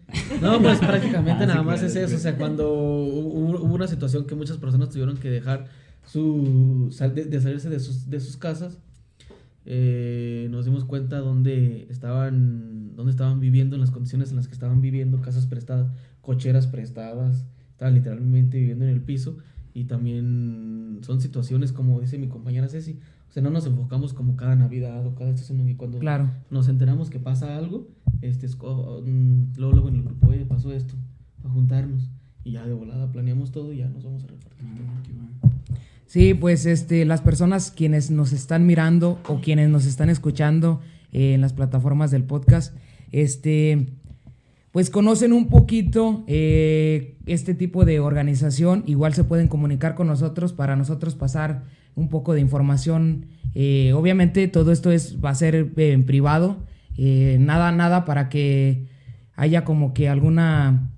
[0.41, 2.17] No, pues prácticamente Ah, sí, nada más claro, es eso.
[2.17, 5.67] O sea, cuando hubo, hubo una situación que muchas personas tuvieron que dejar
[6.05, 8.79] su sal- de, de salirse de sus, de sus casas,
[9.65, 14.55] eh, nos dimos cuenta dónde estaban, dónde estaban viviendo, en las condiciones en las que
[14.55, 19.39] estaban viviendo, casas prestadas, cocheras prestadas, estaban literalmente viviendo en el piso.
[19.75, 24.37] Y también son situaciones, como dice mi compañera Ceci, o sea, no nos enfocamos como
[24.37, 26.31] cada Navidad o cada estación, y cuando Claro.
[26.51, 27.89] nos enteramos que pasa algo,
[28.21, 30.95] este, mm, luego, luego en el grupo, oye, pasó esto,
[31.43, 32.11] a juntarnos.
[32.45, 34.67] Y ya de volada planeamos todo y ya nos vamos a repartir.
[34.69, 35.49] Ah.
[36.07, 40.81] Sí, pues este, las personas quienes nos están mirando o quienes nos están escuchando
[41.13, 42.77] en las plataformas del podcast,
[43.13, 43.89] este,
[44.73, 48.83] pues conocen un poquito eh, este tipo de organización.
[48.87, 53.27] Igual se pueden comunicar con nosotros para nosotros pasar un poco de información.
[53.55, 56.65] Eh, obviamente todo esto es, va a ser eh, en privado.
[56.97, 58.87] nada, nada para que
[59.35, 60.91] haya como que alguna,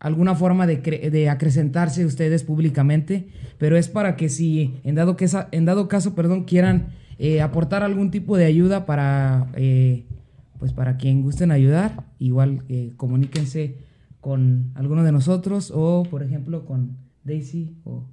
[0.00, 3.28] alguna forma de, cre- de acrecentarse ustedes públicamente,
[3.58, 6.88] pero es para que si en dado, que en dado caso perdón, quieran
[7.22, 10.06] eh, aportar algún tipo de ayuda para, eh,
[10.58, 13.76] pues para quien gusten ayudar, igual eh, comuníquense
[14.22, 18.06] con alguno de nosotros o por ejemplo con Daisy o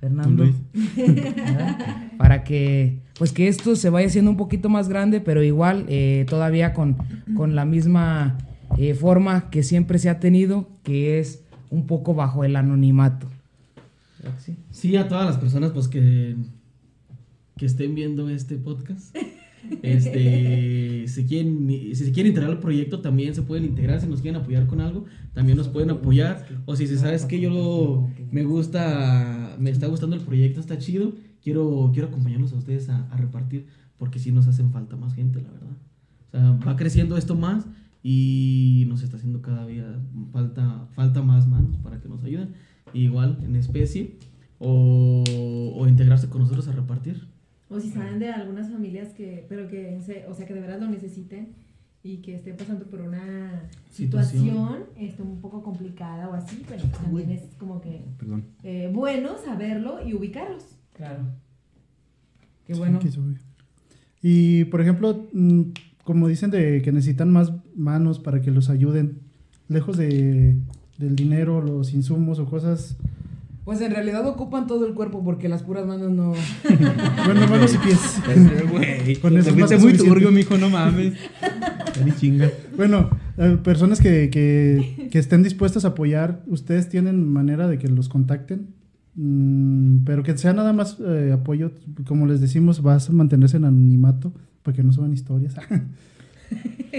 [0.00, 0.44] Fernando.
[2.18, 6.26] Para que pues que esto se vaya haciendo un poquito más grande, pero igual eh,
[6.28, 6.96] todavía con,
[7.36, 8.38] con la misma
[8.76, 13.28] eh, forma que siempre se ha tenido, que es un poco bajo el anonimato.
[14.70, 16.34] Sí, a todas las personas pues que,
[17.56, 19.16] que estén viendo este podcast.
[19.82, 24.00] Este, si quieren, si se quieren integrar al proyecto, también se pueden integrar.
[24.00, 26.46] Si nos quieren apoyar con algo, también nos pueden apoyar.
[26.66, 31.14] O si se sabes que yo me gusta, me está gustando el proyecto, está chido,
[31.42, 33.66] quiero, quiero acompañarlos a ustedes a, a repartir,
[33.96, 35.76] porque sí nos hacen falta más gente, la verdad.
[36.26, 37.64] O sea, va creciendo esto más
[38.02, 39.98] y nos está haciendo cada día
[40.30, 42.50] falta, falta más manos para que nos ayuden.
[42.92, 44.18] Igual en especie
[44.58, 45.24] o,
[45.74, 47.35] o integrarse con nosotros a repartir.
[47.68, 49.98] O si saben de algunas familias que, pero que,
[50.28, 51.54] o sea, que de verdad lo necesiten
[52.02, 54.44] y que estén pasando por una Situación.
[54.44, 58.44] situación, este, un poco complicada o así, pero pues también es como que Perdón.
[58.62, 60.62] eh, bueno saberlo y ubicarlos.
[60.92, 61.24] Claro.
[62.66, 63.00] Qué bueno.
[63.02, 63.10] Sí.
[64.22, 65.62] Y por ejemplo, mm,
[66.04, 69.18] como dicen de que necesitan más manos para que los ayuden,
[69.68, 70.56] lejos de,
[70.98, 72.96] del dinero, los insumos o cosas,
[73.66, 76.32] Pues en realidad ocupan todo el cuerpo porque las puras manos no.
[77.26, 78.00] bueno, manos y pies.
[78.70, 81.12] Güey, Con eso es muy turbio, mijo, no mames.
[82.02, 82.50] Ni chinga.
[82.76, 87.88] Bueno, eh, personas que, que, que estén dispuestas a apoyar, ustedes tienen manera de que
[87.88, 88.68] los contacten,
[89.16, 91.72] Mm, pero que sea nada más eh, apoyo,
[92.06, 95.54] como les decimos, vas a mantenerse en anonimato para que no suban historias.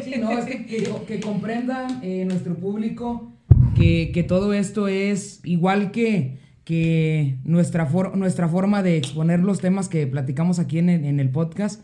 [0.03, 3.32] Sí, no, es que, que, que comprendan eh, nuestro público
[3.75, 9.62] que, que todo esto es igual que, que nuestra, for- nuestra forma de exponer los
[9.62, 11.82] temas que platicamos aquí en, el- en el podcast,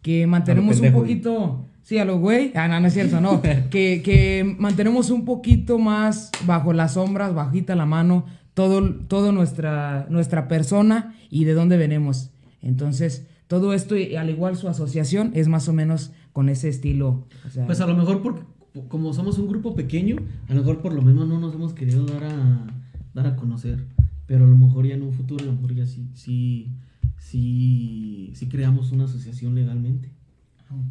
[0.00, 1.66] que mantenemos un poquito...
[1.82, 2.50] Sí, a lo güey.
[2.54, 3.42] Ah, no, no es cierto, no.
[3.70, 10.06] que, que mantenemos un poquito más bajo las sombras, bajita la mano, todo, todo nuestra,
[10.08, 12.30] nuestra persona y de dónde venimos.
[12.62, 17.26] Entonces, todo esto, y al igual su asociación, es más o menos con ese estilo.
[17.46, 18.44] o sea, Pues a lo mejor porque
[18.88, 20.16] como somos un grupo pequeño,
[20.48, 22.66] a lo mejor por lo mismo no nos hemos querido dar a
[23.12, 23.84] dar a conocer,
[24.32, 26.72] pero a lo mejor ya en un futuro a lo mejor ya sí sí
[27.18, 30.10] sí sí creamos una asociación legalmente.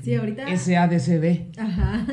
[0.04, 0.46] Sí, ahorita.
[0.56, 1.58] SADCB.
[1.58, 2.06] Ajá.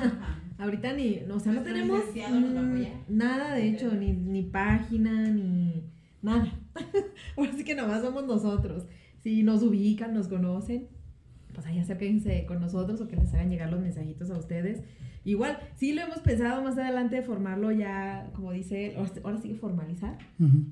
[0.59, 5.85] Ahorita ni, no, o sea, no tenemos mm, nada, de hecho, ni, ni página, ni
[6.23, 6.51] nada.
[7.37, 8.87] Ahora sí que nomás somos nosotros.
[9.19, 10.89] Si nos ubican, nos conocen,
[11.59, 14.81] pues ahí acérquense con nosotros o que les hagan llegar los mensajitos a ustedes.
[15.25, 18.93] Igual, sí lo hemos pensado más adelante formarlo ya, como dice él,
[19.25, 20.17] ahora, sí que formalizar.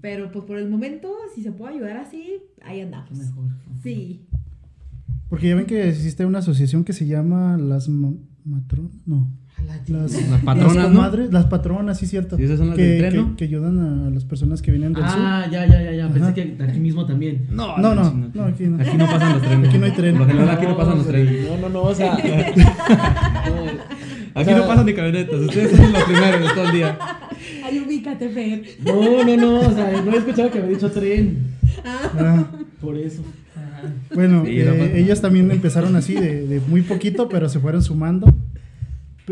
[0.01, 3.11] Pero pues por el momento, si se puede ayudar así, ahí andamos.
[3.19, 3.49] Mejor.
[3.83, 4.27] Sí.
[5.29, 9.29] Porque ya ven que existe una asociación que se llama las ma- matron, no,
[9.65, 11.01] las, Las patronas, ¿no?
[11.01, 12.37] comadres- las patronas, sí cierto.
[12.37, 13.37] Sí, esas son las que, del tren, que- ¿no?
[13.37, 16.35] que ayudan a las personas que vienen del Ah, ya ya ya ya, pensé Ajá.
[16.35, 17.47] que aquí mismo también.
[17.51, 17.77] No.
[17.79, 18.83] No, no, no, aquí no.
[18.83, 19.69] Aquí no pasan los trenes.
[19.69, 20.17] Aquí no hay tren.
[20.17, 21.49] Por lo general aquí no pasan los trenes.
[21.49, 22.17] No, no, no, o sea,
[24.35, 25.41] Aquí no pasan ni camionetas.
[25.41, 26.99] Ustedes son los primeros de todo el día.
[27.65, 28.63] Ay, ubícate, Fer.
[28.85, 31.39] no, no, no, o sea, no he escuchado que me dicho tren,
[31.85, 32.45] Ah,
[32.81, 33.23] por eso.
[34.15, 37.83] bueno, Sí, eh, no ellas también empezaron así, de, de muy poquito, pero se fueron
[37.83, 38.33] sumando.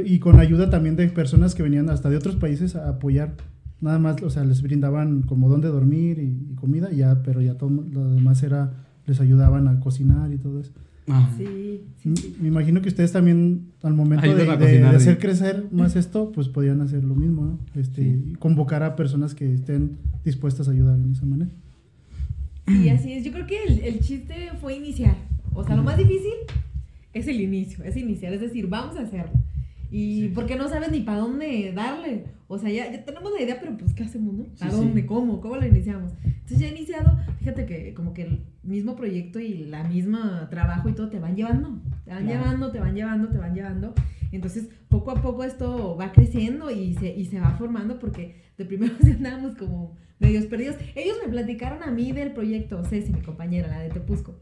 [0.05, 3.35] Y con ayuda también de personas que venían hasta de otros países a apoyar.
[3.81, 7.41] Nada más, o sea, les brindaban como dónde dormir y, y comida, y ya, pero
[7.43, 8.73] ya todo lo demás era,
[9.07, 10.73] les ayudaban a cocinar y todo eso.
[11.07, 11.31] Ah.
[11.37, 12.37] Sí, sí, sí.
[12.41, 16.49] Me imagino que ustedes también, al momento de, de- de hacer crecer más esto, pues
[16.49, 17.59] podían hacer lo mismo, ¿no?
[17.79, 18.25] Este, Sí.
[18.31, 21.51] y Convocar a personas que estén dispuestas a ayudar en esa manera.
[22.67, 23.23] Sí, así es.
[23.25, 25.17] Yo creo que el, el chiste fue iniciar.
[25.53, 26.33] O sea, lo más difícil
[27.13, 28.33] es el inicio, es iniciar.
[28.33, 29.33] Es decir, vamos a hacerlo.
[29.97, 32.25] Y porque no sabes ni para dónde darle.
[32.49, 34.45] O sea, ya, ya tenemos la idea, pero pues, ¿qué hacemos, no?
[34.61, 35.01] ¿A Sí, dónde?
[35.03, 35.07] sí.
[35.07, 35.41] ¿Cómo?
[35.41, 36.13] ¿Cómo lo iniciamos?
[36.25, 40.95] Entonces, ya iniciado, fíjate que como que el mismo proyecto y la misma trabajo y
[40.95, 41.81] todo te van llevando.
[42.05, 42.41] Te van Claro.
[42.43, 43.95] llevando, te van llevando, te van llevando.
[44.33, 48.65] Entonces, poco a poco esto va creciendo y se, y se va formando porque de
[48.65, 50.75] primero andábamos como medios perdidos.
[50.97, 54.35] Ellos me platicaron a mí del proyecto, Ceci, mi compañera, la de Tepusco.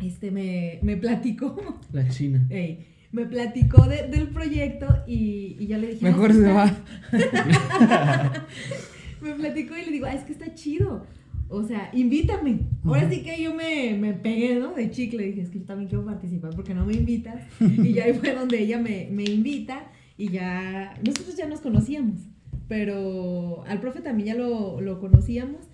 [0.00, 1.56] Este, me, me platicó,
[1.92, 2.46] La China.
[2.48, 6.04] ey, me platicó de- del proyecto y, y ya le dije...
[6.04, 6.76] Mejor "Ah, se va.
[9.20, 11.04] me platicó y le digo, ah, es que está chido.
[11.48, 12.60] O sea, invítame.
[12.84, 14.72] Ahora sí que yo me, me pegué, ¿no?
[14.72, 15.24] De chicle.
[15.26, 17.42] Dije, es que yo también quiero participar porque no me invitas.
[17.60, 20.94] Y ya ahí fue donde ella me, me invita y ya.
[21.04, 22.20] Nosotros ya nos conocíamos.
[22.68, 25.66] Pero al profe también ya lo, lo conocíamos.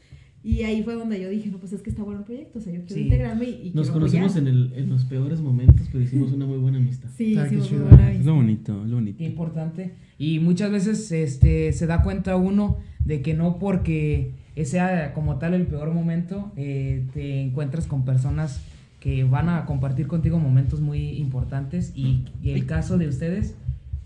[0.47, 2.61] Y ahí fue donde yo dije, no, pues es que está bueno el proyecto.
[2.61, 3.01] O sea, yo quiero Sí.
[3.03, 6.59] integrarme y, y Nos conocimos en, el, en los peores momentos, pero hicimos una muy
[6.59, 7.09] buena amistad.
[7.17, 8.27] Sí, Ah, qué hicimos muy buena Es amistad.
[8.27, 9.19] lo bonito, es lo bonito.
[9.19, 9.95] Qué importante.
[10.19, 14.35] Y muchas veces este, se da cuenta uno de que no porque
[14.65, 18.63] sea como tal el peor momento, eh, te encuentras con personas
[19.01, 21.93] que van a compartir contigo momentos muy importantes.
[21.97, 23.57] Y, y el caso de ustedes,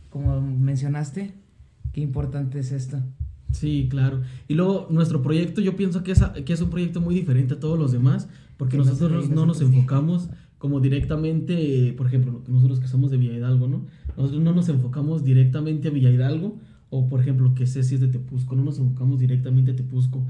[0.09, 1.33] como mencionaste,
[1.93, 2.99] qué importante es esto.
[3.53, 4.21] Sí, claro.
[4.49, 7.61] Y luego nuestro proyecto, yo pienso que es, que es un proyecto muy diferente a
[7.61, 9.61] todos los demás, porque nosotros no nos nosotros.
[9.61, 13.87] enfocamos como directamente, por ejemplo, nosotros que somos de Villa Hidalgo, ¿no?
[14.17, 16.59] Nosotros no nos enfocamos directamente a Villa Hidalgo,
[16.91, 20.27] o por ejemplo, que Ceci es de Tepuzco, no nos enfocamos directamente a Tepuzco.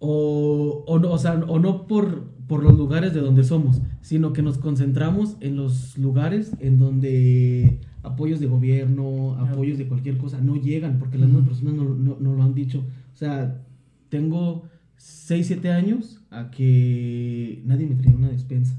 [0.00, 4.32] O, o no, o sea, o no por, por los lugares de donde somos, sino
[4.32, 10.40] que nos concentramos en los lugares en donde apoyos de gobierno, apoyos de cualquier cosa
[10.40, 12.84] no llegan, porque las mismas personas no, no- no lo han dicho.
[13.12, 13.60] O sea,
[14.08, 14.64] tengo
[14.96, 18.78] 6, 7 años a que nadie me traía una despensa.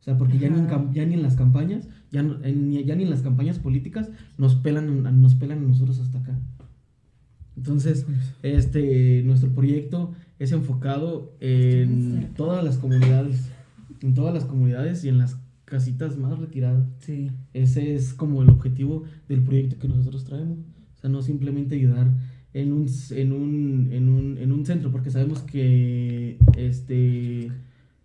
[0.00, 2.96] O sea, porque ya ni, en, ya ni en las campañas, ya, no- en- ya
[2.96, 6.38] ni en las campañas políticas nos pelan, a- nos pelan a nosotros hasta acá.
[7.56, 8.06] Entonces,
[8.42, 13.50] este, nuestro proyecto es enfocado en todas las comunidades,
[14.00, 15.36] en todas las comunidades y en las
[15.72, 16.86] casitas más retiradas.
[16.98, 17.30] Sí.
[17.54, 20.58] Ese es como el objetivo del proyecto que nosotros traemos.
[20.58, 22.08] O sea, no simplemente ayudar
[22.52, 27.50] en un, en un, en un, en un centro, porque sabemos que este,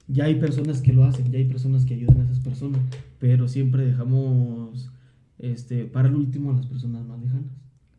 [0.07, 2.79] ya hay personas que lo hacen, ya hay personas que ayudan a esas personas,
[3.19, 4.89] pero siempre dejamos
[5.37, 7.51] este, para el último a las personas más lejanas.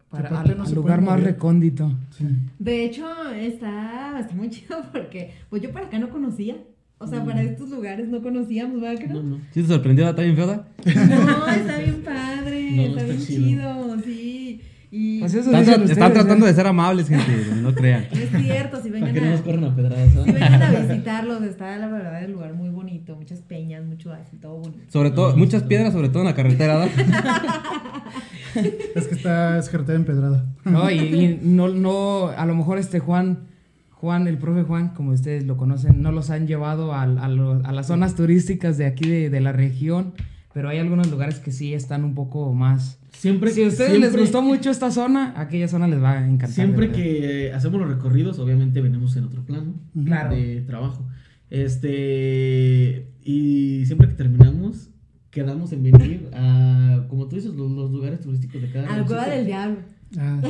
[0.08, 1.92] Para, al, no al lugar más recóndito.
[2.16, 2.24] Sí.
[2.58, 6.56] De hecho, está, está muy chido porque pues yo para acá no conocía.
[7.00, 9.36] O sea, para estos lugares no conocíamos, ¿verdad No, no?
[9.52, 10.08] ¿Sí te sorprendió?
[10.08, 10.46] ¿Está bien feo?
[10.46, 13.46] No, está bien padre, No, está, está bien chido.
[13.46, 14.60] chido, sí.
[14.90, 16.14] Y Pues eso Están, dicen tra- ustedes, están ¿eh?
[16.14, 17.30] tratando de ser amables, gente.
[17.62, 18.06] No crean.
[18.10, 20.12] es cierto, si vengan a, corran a pedradas.
[20.12, 24.36] si vengan a visitarlos, está la verdad el lugar muy bonito, muchas peñas, mucho así,
[24.38, 24.80] todo bonito.
[24.88, 26.86] Sobre todo, muchas piedras, sobre todo en la carretera.
[26.86, 26.90] ¿no?
[28.94, 30.46] Es que está es carretera empedrada.
[30.64, 33.40] No, y, y no, no, a lo mejor este Juan,
[34.00, 37.72] Juan, el profe Juan, como ustedes lo conocen, no los han llevado a, lo- a
[37.72, 40.14] las zonas turísticas de aquí de, de la región,
[40.54, 43.00] pero hay algunos lugares que sí están un poco más...
[43.12, 46.24] Siempre, Si a ustedes siempre- les gustó mucho esta zona, aquella zona les va a
[46.24, 46.50] encantar.
[46.50, 49.74] Siempre que hacemos los recorridos, obviamente venimos en otro plano
[50.04, 50.36] Claro.
[50.36, 51.04] de trabajo.
[51.50, 54.90] Este, y siempre que terminamos,
[55.30, 59.04] quedamos en venir a, como tú dices, los, los lugares turísticos de cada A la
[59.04, 59.78] cueva del diablo.
[60.16, 60.40] Ah,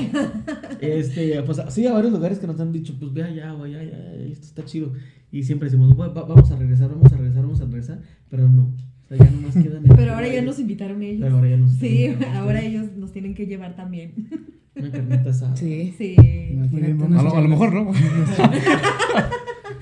[0.80, 3.80] Este, pues sí, a varios lugares que nos han dicho, pues ve allá, o allá,
[3.80, 4.92] allá, esto está chido.
[5.32, 8.00] Y siempre decimos, "Va- va- vamos a regresar, vamos a regresar, vamos a regresar,
[8.30, 8.72] pero no.
[9.04, 11.20] O sea, ya nomás quedan en- Pero ahora ya nos invitaron ellos.
[11.22, 14.12] Pero ahora ya nos Sí, ahora ellos nos tienen que llevar también.
[14.76, 15.56] Una carnita asada.
[15.56, 15.92] Sí.
[15.98, 16.14] Sí.
[16.18, 17.90] A lo, a lo mejor no.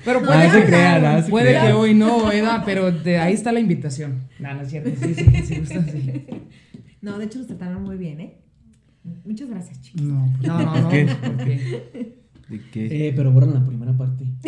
[0.05, 1.67] Pero Ah, puede, se que, crean, ah, se puede crean.
[1.67, 4.27] que hoy no, Eda, pero de ahí está la invitación.
[4.39, 4.89] No, no es cierto.
[5.01, 6.23] Sí, sí, sí, gusta, sí.
[7.01, 8.37] No, de hecho nos trataron muy bien, ¿eh?
[9.25, 10.01] Muchas gracias, chicos.
[10.03, 10.89] no, pues, No, no, no.
[10.89, 11.07] ¿Qué?
[11.23, 12.17] porque-
[12.49, 13.07] ¿De qué?
[13.09, 14.23] Eh, pero borran la primera parte.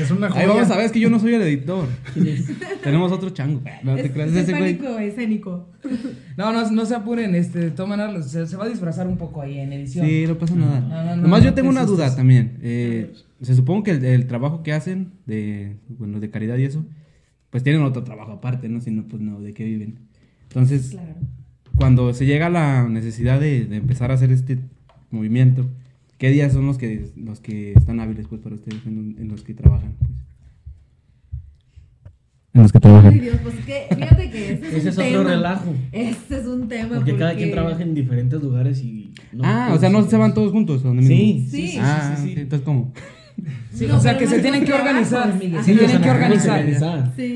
[0.00, 0.46] es una Ahí joya.
[0.46, 1.88] vamos a ver, es que yo no soy el editor.
[2.14, 2.46] ¿Quién es?
[2.82, 3.60] Tenemos otro chango.
[3.82, 5.68] No te Es, creas, escénico, escénico.
[6.36, 9.58] No, no, no se apuren, este, maneras, se, se va a disfrazar un poco ahí
[9.58, 10.06] en edición.
[10.06, 10.80] Sí, no pasa nada.
[10.80, 12.58] No, no, no, Nomás no yo tengo te una duda también.
[12.62, 16.84] Eh, se supone que el, el trabajo que hacen de, bueno, de caridad y eso,
[17.50, 18.80] pues tienen otro trabajo aparte, ¿no?
[18.80, 19.98] Si no, pues no, ¿de qué viven?
[20.44, 21.14] Entonces, Claro.
[21.76, 24.58] Cuando se llega a la necesidad de, de empezar a hacer este
[25.10, 25.66] movimiento,
[26.18, 29.42] ¿qué días son los que, los que están hábiles, pues, para ustedes, en, en los
[29.42, 29.94] que trabajan?
[29.98, 30.10] Pues?
[32.52, 35.04] En los que Ay, Dios, pues que, fíjate que ese es, Ese un es otro
[35.20, 35.30] tema.
[35.30, 35.74] relajo.
[35.92, 36.96] Ese es un tema.
[36.96, 39.14] Porque cada quien trabaja en diferentes lugares y...
[39.32, 40.82] no ah, o sea, no se van todos juntos.
[40.82, 41.50] ¿Dónde Sí, mismo?
[41.50, 41.66] sí, Sí.
[41.66, 42.40] sí, sí, ah, sí, sí.
[42.40, 42.92] entonces, ¿cómo?
[43.72, 45.32] Sí, No, o sea, que no se tienen que organizar.
[45.32, 45.38] Se
[45.74, 46.64] tienen que organizar.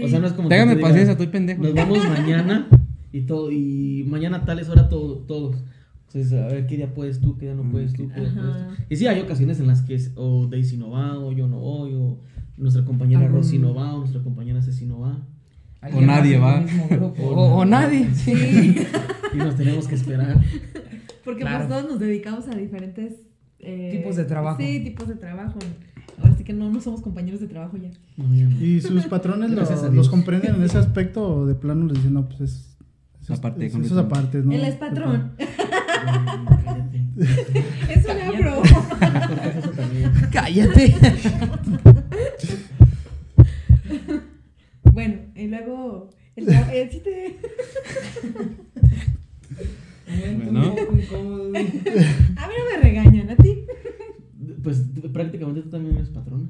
[0.05, 1.62] O sea, no es como Téngame paciencia, estoy pendejo.
[1.62, 2.68] Nos vamos mañana
[3.15, 5.57] y todo y mañana tales hora todo, todos.
[6.09, 8.33] Entonces, a ver qué día puedes tú, qué día no Mm, puedes tú, qué día
[8.35, 8.83] puedes tú.
[8.91, 11.59] Y sí, hay ocasiones en las que es, o Daisy no va, o yo no
[11.61, 12.19] voy, o
[12.57, 15.19] nuestra compañera Rosy no va, o nuestra compañera Ceci no va.
[15.93, 16.65] O nadie va.
[17.01, 18.09] O O, o nadie.
[18.15, 18.77] Sí.
[19.33, 20.41] Y nos tenemos que esperar.
[21.25, 21.67] Porque Claro.
[21.67, 23.15] pues todos nos dedicamos a diferentes
[23.59, 24.59] eh, Tipos de trabajo.
[24.61, 25.59] Sí, tipos de trabajo.
[26.21, 27.91] Ahora sí que no, no somos compañeros de trabajo ya.
[28.17, 28.61] No, ya no.
[28.65, 30.09] ¿Y sus patrones los Dios.
[30.09, 32.74] comprenden en ese aspecto o de plano les dicen, no, pues es...
[33.25, 34.18] Eso es, Aparte, es- eso es completamente.
[34.18, 34.53] aparte, ¿no?
[34.53, 35.33] Él es patrón.
[37.89, 38.62] Es una broma.
[40.33, 40.95] Cállate.
[44.93, 46.11] Bueno, y luego.
[46.37, 47.37] El, tra- eh, sí te-
[50.45, 50.61] Bueno.
[50.61, 53.64] A mí no me regañan, a ti.
[54.62, 56.49] Pues prácticamente tú también eres patrona.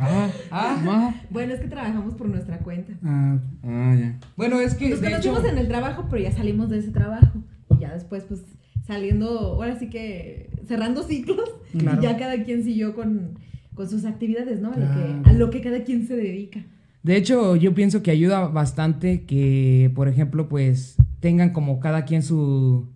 [0.00, 1.14] Ah, Ah, ma.
[1.30, 2.92] Bueno, es que trabajamos por nuestra cuenta.
[3.02, 4.18] Ah, Ah, ya.
[4.40, 6.90] Bueno, es que Nos de hecho, conocimos en el trabajo, pero ya salimos de ese
[6.90, 7.42] trabajo.
[7.70, 8.42] Y ya después, pues,
[8.86, 11.48] saliendo, ahora sí que cerrando ciclos.
[11.76, 12.00] Claro.
[12.00, 13.38] Y ya cada quien siguió con,
[13.74, 14.72] con sus actividades, ¿no?
[14.72, 16.64] A, lo que, a lo que cada quien se dedica.
[17.02, 22.22] de hecho, yo pienso que ayuda bastante que, por ejemplo, pues tengan como cada quien
[22.22, 22.88] su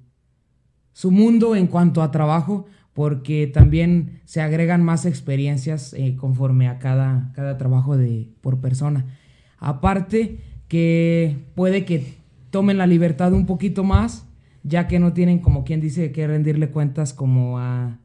[0.94, 6.78] su mundo en cuanto a trabajo, porque también se agregan más experiencias eh, conforme a
[6.78, 9.04] cada, cada trabajo de, por persona.
[9.58, 10.40] Aparte
[10.74, 12.16] que puede que
[12.50, 14.26] tomen la libertad un poquito más,
[14.64, 18.00] ya que no tienen como quien dice que rendirle cuentas como a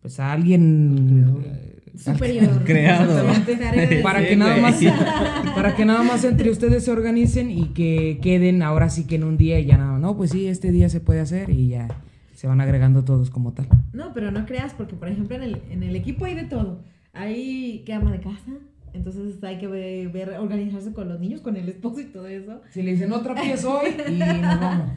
[0.00, 2.64] pues a alguien eh, Superior.
[2.64, 3.24] Creado.
[4.02, 4.80] Para que nada más
[5.54, 9.22] para que nada más entre ustedes se organicen y que queden ahora sí que en
[9.22, 11.86] un día y ya nada no pues sí este día se puede hacer y ya
[12.34, 15.62] se van agregando todos como tal No, pero no creas, porque por ejemplo en el,
[15.70, 16.82] en el equipo hay de todo.
[17.12, 18.50] Hay que ama de casa,
[18.94, 22.60] entonces hay que ver, ver- organizarse con los niños, con el esposo y todo eso.
[22.70, 24.90] si le dicen otra pieza hoy y nos vamos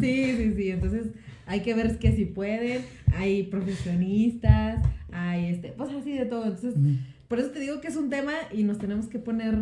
[0.00, 0.70] Sí, sí, sí.
[0.70, 1.06] Entonces
[1.46, 2.82] hay que ver que si pueden.
[3.16, 6.44] Hay profesionistas, hay este, pues así de todo.
[6.44, 6.74] Entonces,
[7.28, 9.56] por eso te digo que es un tema y nos tenemos que poner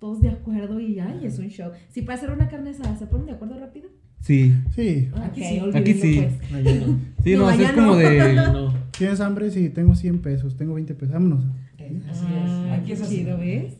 [0.00, 1.70] todos de acuerdo y ay, es un show.
[1.90, 3.88] Si para hacer una carne asada, ¿se ponen de acuerdo rápido?
[4.20, 4.54] Sí.
[4.74, 5.10] sí.
[5.16, 5.78] Aquí Ok, sí.
[5.78, 6.20] Aquí sí.
[6.40, 6.52] pues.
[6.54, 6.98] Allá no.
[7.22, 7.96] Sí, No, no, allá es como no.
[7.96, 8.34] de.
[8.52, 8.83] no.
[8.98, 9.50] ¿Tienes hambre?
[9.50, 11.12] Sí, tengo 100 pesos, tengo 20 pesos.
[11.12, 11.44] Vámonos.
[12.10, 13.74] así Ah, es aquí es así chido, ¿ves?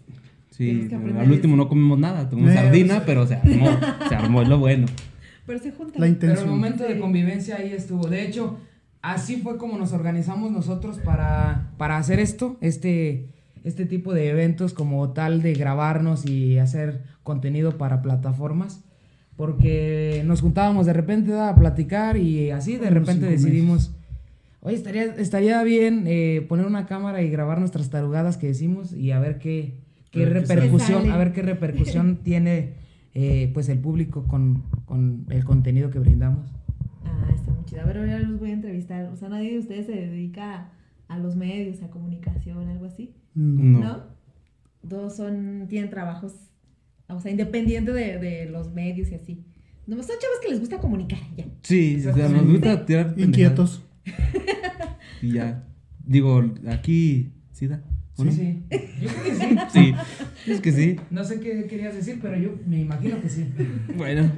[0.50, 0.88] Sí,
[1.18, 3.66] al último no comimos nada, comimos Eh, sardina, pero se armó,
[4.08, 4.86] se armó, es lo bueno.
[5.46, 5.94] Pero se juntan.
[6.00, 6.48] La pero el intención.
[6.48, 8.58] momento de convivencia ahí estuvo de hecho
[9.02, 13.28] así fue como nos organizamos nosotros para para hacer esto este
[13.64, 18.82] este tipo de eventos como tal de grabarnos y hacer contenido para plataformas
[19.36, 23.93] porque nos juntábamos de repente a platicar y así de repente decidimos
[24.64, 29.12] oye estaría estaría bien eh, poner una cámara y grabar nuestras tarugadas que decimos y
[29.12, 29.76] a ver qué
[30.10, 32.74] qué repercusión a ver qué repercusión tiene
[33.14, 36.50] eh, pues el público con, con el contenido que brindamos
[37.04, 37.82] Ah, está muy chido.
[37.82, 39.10] A ver, ahora los voy a entrevistar.
[39.12, 40.70] O sea, nadie de ustedes se dedica
[41.08, 43.14] a los medios, a comunicación, algo así.
[43.34, 43.80] Mm.
[43.80, 44.02] No.
[44.88, 46.32] Todos son, tienen trabajos,
[47.08, 49.44] o sea, independiente de, de los medios y así.
[49.86, 51.44] No, son chavos que les gusta comunicar, ya.
[51.62, 53.14] Sí, o sea, nos gusta tirar.
[53.16, 53.83] Inquietos.
[55.22, 55.64] Y ya.
[56.04, 57.82] Digo, aquí, ¿sí da?
[58.16, 58.30] ¿O no?
[58.30, 58.62] sí
[59.00, 59.56] yo creo que sí
[60.44, 60.96] Sí, es que sí.
[61.10, 63.46] no sé qué querías decir pero yo me imagino que sí
[63.96, 64.30] Bueno.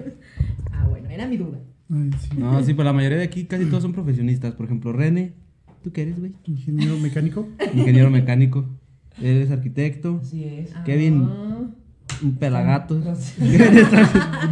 [0.73, 1.59] Ah, bueno, era mi duda.
[1.93, 2.31] Ay, sí.
[2.39, 4.55] No, sí, pues la mayoría de aquí casi todos son profesionistas.
[4.55, 5.35] Por ejemplo, René,
[5.83, 6.33] ¿tú qué eres, güey?
[6.45, 7.49] Ingeniero mecánico.
[7.75, 8.67] Ingeniero mecánico.
[9.21, 10.21] Eres arquitecto.
[10.23, 11.29] así es Kevin.
[11.29, 11.69] Ah,
[12.23, 13.01] Un pelagato.
[13.39, 13.85] Kevin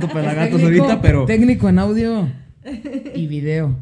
[0.03, 1.25] un pelagatos ahorita, pero.
[1.27, 2.29] técnico en audio
[3.15, 3.77] y video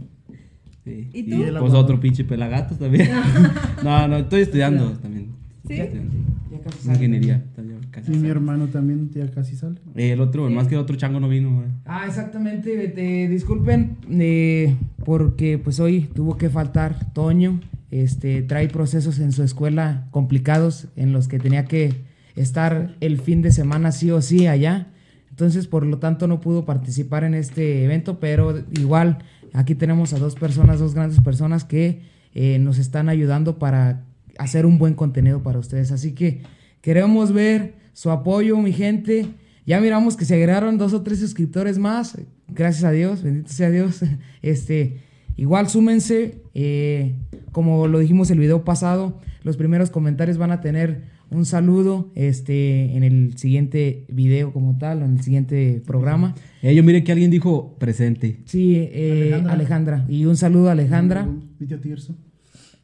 [0.84, 1.08] Sí.
[1.12, 1.44] ¿Y Y, tú?
[1.60, 3.08] pues otro pinche pelagatos también.
[3.84, 5.28] no, no, estoy estudiando también.
[5.66, 5.74] ¿Sí?
[5.74, 6.12] Estudiando.
[6.50, 6.94] ya casi sale.
[6.94, 7.44] Ingeniería.
[7.54, 9.76] también, casi Y mi hermano también ya casi sale.
[9.94, 11.68] El otro, más que el otro chango no vino, güey.
[11.84, 12.88] Ah, exactamente.
[12.88, 14.74] Te disculpen eh,
[15.04, 17.60] porque pues hoy tuvo que faltar Toño.
[17.92, 21.94] Este trae procesos en su escuela complicados en los que tenía que
[22.36, 24.88] estar el fin de semana sí o sí allá.
[25.30, 29.18] Entonces, por lo tanto, no pudo participar en este evento, pero igual
[29.52, 32.02] aquí tenemos a dos personas, dos grandes personas que
[32.34, 34.04] eh, nos están ayudando para
[34.38, 35.92] hacer un buen contenido para ustedes.
[35.92, 36.42] Así que
[36.80, 39.26] queremos ver su apoyo, mi gente.
[39.66, 42.18] Ya miramos que se agregaron dos o tres suscriptores más.
[42.48, 44.00] Gracias a Dios, bendito sea Dios.
[44.42, 45.00] Este,
[45.36, 46.42] igual súmense.
[46.54, 47.14] eh,
[47.52, 52.96] como lo dijimos el video pasado, los primeros comentarios van a tener un saludo este,
[52.96, 56.34] en el siguiente video como tal, o en el siguiente programa.
[56.62, 58.40] Eh, yo miré que alguien dijo presente.
[58.44, 59.52] Sí, eh, Alejandra.
[59.52, 60.06] Alejandra.
[60.08, 61.28] Y un saludo a Alejandra.
[61.58, 62.16] Mi tío Tirso.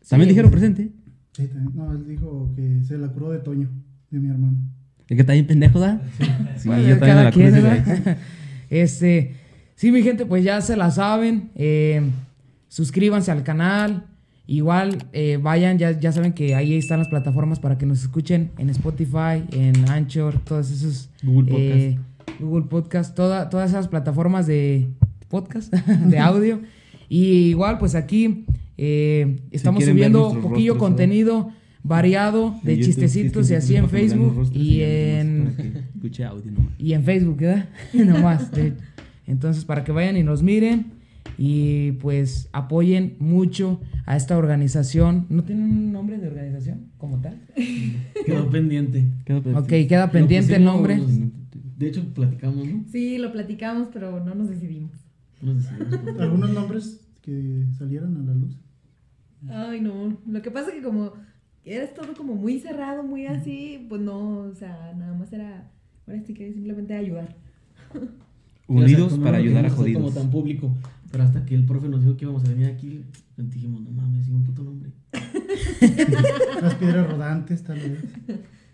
[0.08, 0.34] ¿También Sí.
[0.34, 0.90] dijeron presente?
[1.32, 1.72] Sí, también.
[1.76, 3.68] No, él dijo que se la curó de Toño,
[4.10, 4.58] de mi hermano.
[5.08, 6.02] ¿El que está bien pendejo, da?
[6.56, 8.02] Sí, Bueno, yo también cada me la quien, crucé, ¿verdad?
[8.04, 8.16] güey.
[8.82, 9.34] este,
[9.74, 11.50] sí, mi gente, pues ya se la saben.
[11.54, 12.02] eh,
[12.68, 14.06] suscríbanse al canal.
[14.50, 18.50] Igual eh, vayan, ya, ya saben que ahí están las plataformas para que nos escuchen
[18.56, 21.10] en Spotify, en Anchor, todos esos.
[21.22, 21.98] Google eh,
[22.40, 24.88] Google Podcast, toda, todas esas plataformas de
[25.28, 25.70] podcast,
[26.06, 26.62] de audio.
[27.10, 28.46] y igual, pues aquí
[28.78, 34.50] eh, estamos subiendo nuestros poquillo rostros, contenido variado de YouTube, chistecitos y así en Facebook
[34.54, 35.84] y en,
[36.26, 36.72] audio nomás.
[36.78, 37.68] y en Facebook, ¿verdad?
[37.92, 38.50] Nomás.
[38.50, 38.72] de-
[39.26, 40.97] entonces, para que vayan y nos miren.
[41.38, 45.26] Y pues apoyen mucho a esta organización.
[45.30, 47.40] ¿No tienen un nombre de organización como tal?
[48.26, 49.04] Quedó pendiente.
[49.24, 49.60] Queda pendiente.
[49.60, 51.00] Ok, queda pendiente el nombre.
[51.78, 52.84] De hecho, platicamos, ¿no?
[52.90, 54.90] Sí, lo platicamos, pero no nos decidimos.
[55.40, 55.54] No.
[56.18, 58.56] ¿Algunos nombres que salieran a la luz?
[59.48, 60.18] Ay, no.
[60.26, 61.12] Lo que pasa es que como
[61.64, 65.70] era todo como muy cerrado, muy así, pues no, o sea, nada más era,
[66.06, 67.36] ahora sí que simplemente ayudar.
[68.66, 70.02] Unidos para ayudar a jodidos.
[70.02, 70.74] como tan público.
[71.10, 73.04] Pero hasta que el profe nos dijo que íbamos a venir aquí,
[73.36, 74.90] dijimos, no mames, sí, un puto nombre.
[76.62, 78.04] Las piedras rodantes, tal vez.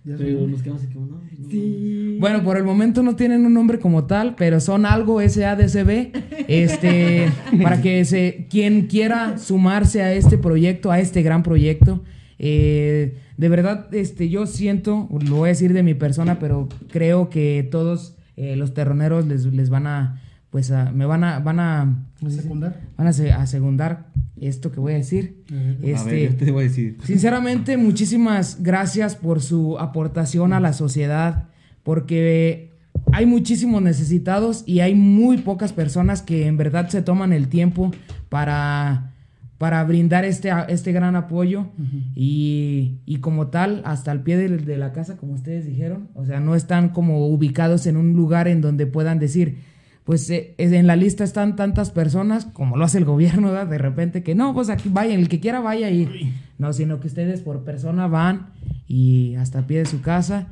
[0.05, 1.49] Ya Pero nos quedamos así como, no, pues no.
[1.49, 2.19] Sí.
[2.21, 6.13] Bueno, por el momento no tienen un nombre como tal, pero son algo SADCB.
[6.49, 7.29] Este,
[7.63, 12.03] para que se, quien quiera sumarse a este proyecto, a este gran proyecto,
[12.39, 17.31] eh, de verdad, este, yo siento, lo voy a decir de mi persona, pero creo
[17.31, 20.21] que todos eh, los terroneros les, les van a,
[20.55, 22.81] pues, a- me van a, van a, secundar.
[22.97, 24.07] van a, a segundar
[24.41, 25.43] esto que voy a decir.
[25.51, 26.97] A Este, ver, yo te voy a decir.
[27.03, 31.49] Sinceramente, muchísimas gracias por su aportación a la sociedad,
[31.83, 32.71] porque
[33.11, 37.91] hay muchísimos necesitados y hay muy pocas personas que en verdad se toman el tiempo
[38.29, 39.11] para,
[39.59, 41.67] para brindar este, este gran apoyo
[42.15, 46.25] y, y como tal, hasta el pie de, de la casa, como ustedes dijeron, o
[46.25, 49.74] sea, no están como ubicados en un lugar en donde puedan decir,
[50.05, 53.67] pues eh, es- en la lista están tantas personas, como lo hace el gobierno, ¿verdad?
[53.67, 57.07] de repente que no, pues aquí vayan, el que quiera vaya y no, sino que
[57.09, 58.51] ustedes por persona van
[58.87, 60.49] y hasta pie de su casa.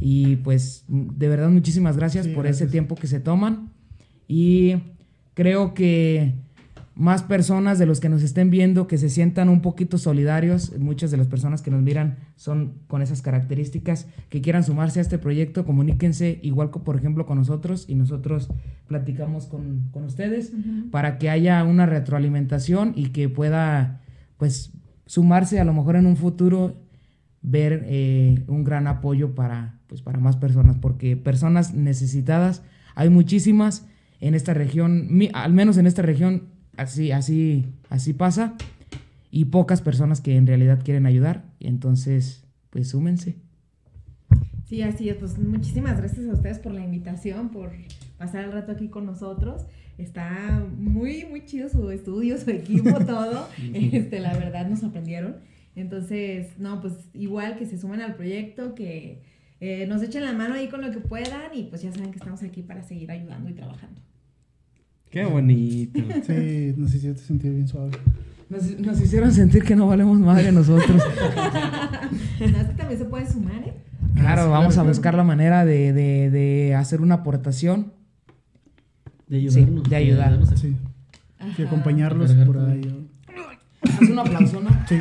[0.00, 3.70] Y pues de verdad muchísimas gracias Sí, por ese tiempo que se toman.
[4.28, 4.74] Y
[5.34, 6.34] creo que
[6.94, 11.10] más personas de los que nos estén viendo que se sientan un poquito solidarios, muchas
[11.10, 15.16] de las personas que nos miran son con esas características, que quieran sumarse a este
[15.18, 18.50] proyecto, comuníquense igual que por ejemplo con nosotros y nosotros
[18.88, 20.52] platicamos con, con ustedes
[20.90, 24.00] para que haya una retroalimentación y que pueda
[24.36, 24.72] pues
[25.06, 26.76] sumarse a lo mejor en un futuro
[27.40, 32.62] ver eh, un gran apoyo para pues para más personas porque personas necesitadas
[32.94, 33.86] hay muchísimas
[34.20, 38.54] en esta región mi- al menos en esta región así así así pasa
[39.30, 43.36] y pocas personas que en realidad quieren ayudar entonces pues súmense
[44.72, 45.16] Sí, así es.
[45.16, 47.72] Pues muchísimas gracias a ustedes por la invitación, por
[48.16, 49.66] pasar el rato aquí con nosotros.
[49.98, 53.48] Está muy, muy chido su estudio, su equipo, todo.
[53.74, 55.36] Este, la verdad nos sorprendieron.
[55.76, 59.20] Entonces, no, pues igual que se sumen al proyecto, que
[59.60, 62.16] eh, nos echen la mano ahí con lo que puedan y pues ya saben que
[62.16, 64.00] estamos aquí para seguir ayudando y trabajando.
[65.12, 66.00] Qué bonito.
[66.26, 67.90] Sí, nos hiciste sentir bien suave.
[68.48, 71.00] nos, nos hicieron sentir que no valemos madre nosotros
[72.40, 73.74] No, es que también se puede sumar, ¿eh?
[74.14, 77.92] claro sí, vamos claro, a buscar la manera de, de, de hacer una aportación
[79.28, 79.88] De ayudarnos.
[79.88, 80.28] de ayudar.
[80.28, 80.76] ayudarnos a- Sí.
[81.58, 83.06] Y acompañarlos por ahí.
[83.82, 84.96] haz un aplauso no Sí.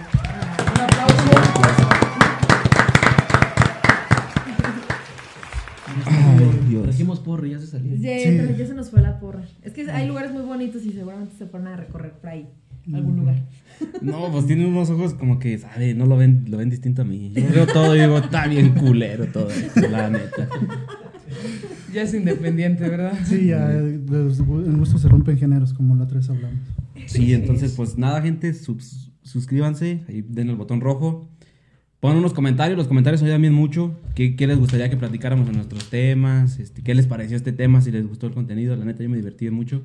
[7.45, 7.95] Y ya se salió.
[7.95, 8.37] Ya, Sí.
[8.37, 9.43] pero ya se nos fue la porra.
[9.63, 12.47] Es que hay lugares muy bonitos y seguramente se fueron a recorrer por ahí,
[12.93, 13.35] algún lugar.
[14.01, 17.05] No, pues tiene unos ojos como que, sabe, no lo ven, lo ven distinto a
[17.05, 17.31] mí.
[17.33, 20.47] Yo veo todo y digo, está bien culero todo esto, la neta.
[21.93, 26.29] ya es independiente verdad Sí, ya en gusto se rompen géneros, como la otra vez
[26.29, 26.59] hablamos.
[27.07, 31.27] Sí, entonces, pues nada, gente, subs- suscríbanse, ahí den el botón rojo.
[32.01, 33.95] Pon unos comentarios, los comentarios ayudan bien mucho.
[34.15, 36.59] ¿Qué, qué les gustaría que platicáramos en nuestros temas?
[36.59, 37.79] Este, ¿Qué les pareció este tema?
[37.79, 39.83] Si les gustó el contenido, la neta, yo me divertí mucho.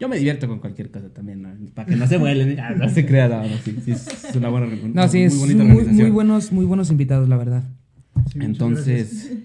[0.00, 1.50] Yo me divierto con cualquier cosa también, ¿no?
[1.74, 4.66] para que no se vuelen, no se crea, no, no, sí, sí, es una buena
[4.92, 7.62] No, sí, es muy, muy buenos, muy buenos invitados, la verdad.
[8.32, 9.32] Sí, Entonces.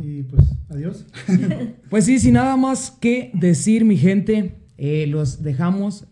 [0.00, 1.06] Y pues, adiós.
[1.90, 6.06] Pues sí, sin nada más que decir, mi gente, eh, los dejamos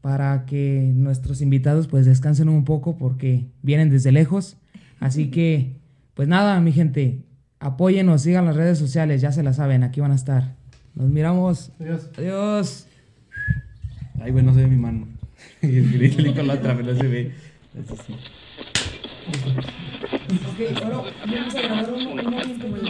[0.00, 4.56] para que nuestros invitados pues descansen un poco porque vienen desde lejos.
[4.98, 5.76] Así que,
[6.14, 7.22] pues nada, mi gente,
[7.58, 10.54] apóyenos, sigan las redes sociales, ya se la saben, aquí van a estar.
[10.94, 11.72] Nos miramos.
[11.80, 12.10] Adiós.
[12.16, 12.86] Adiós.
[14.20, 15.06] ay, güey, no se ve mi mano.
[15.62, 17.32] Y con la otra, pero no se ve.
[17.78, 18.14] Así sí.
[20.30, 22.86] Ok, ahora vamos a grabar un, un momento como el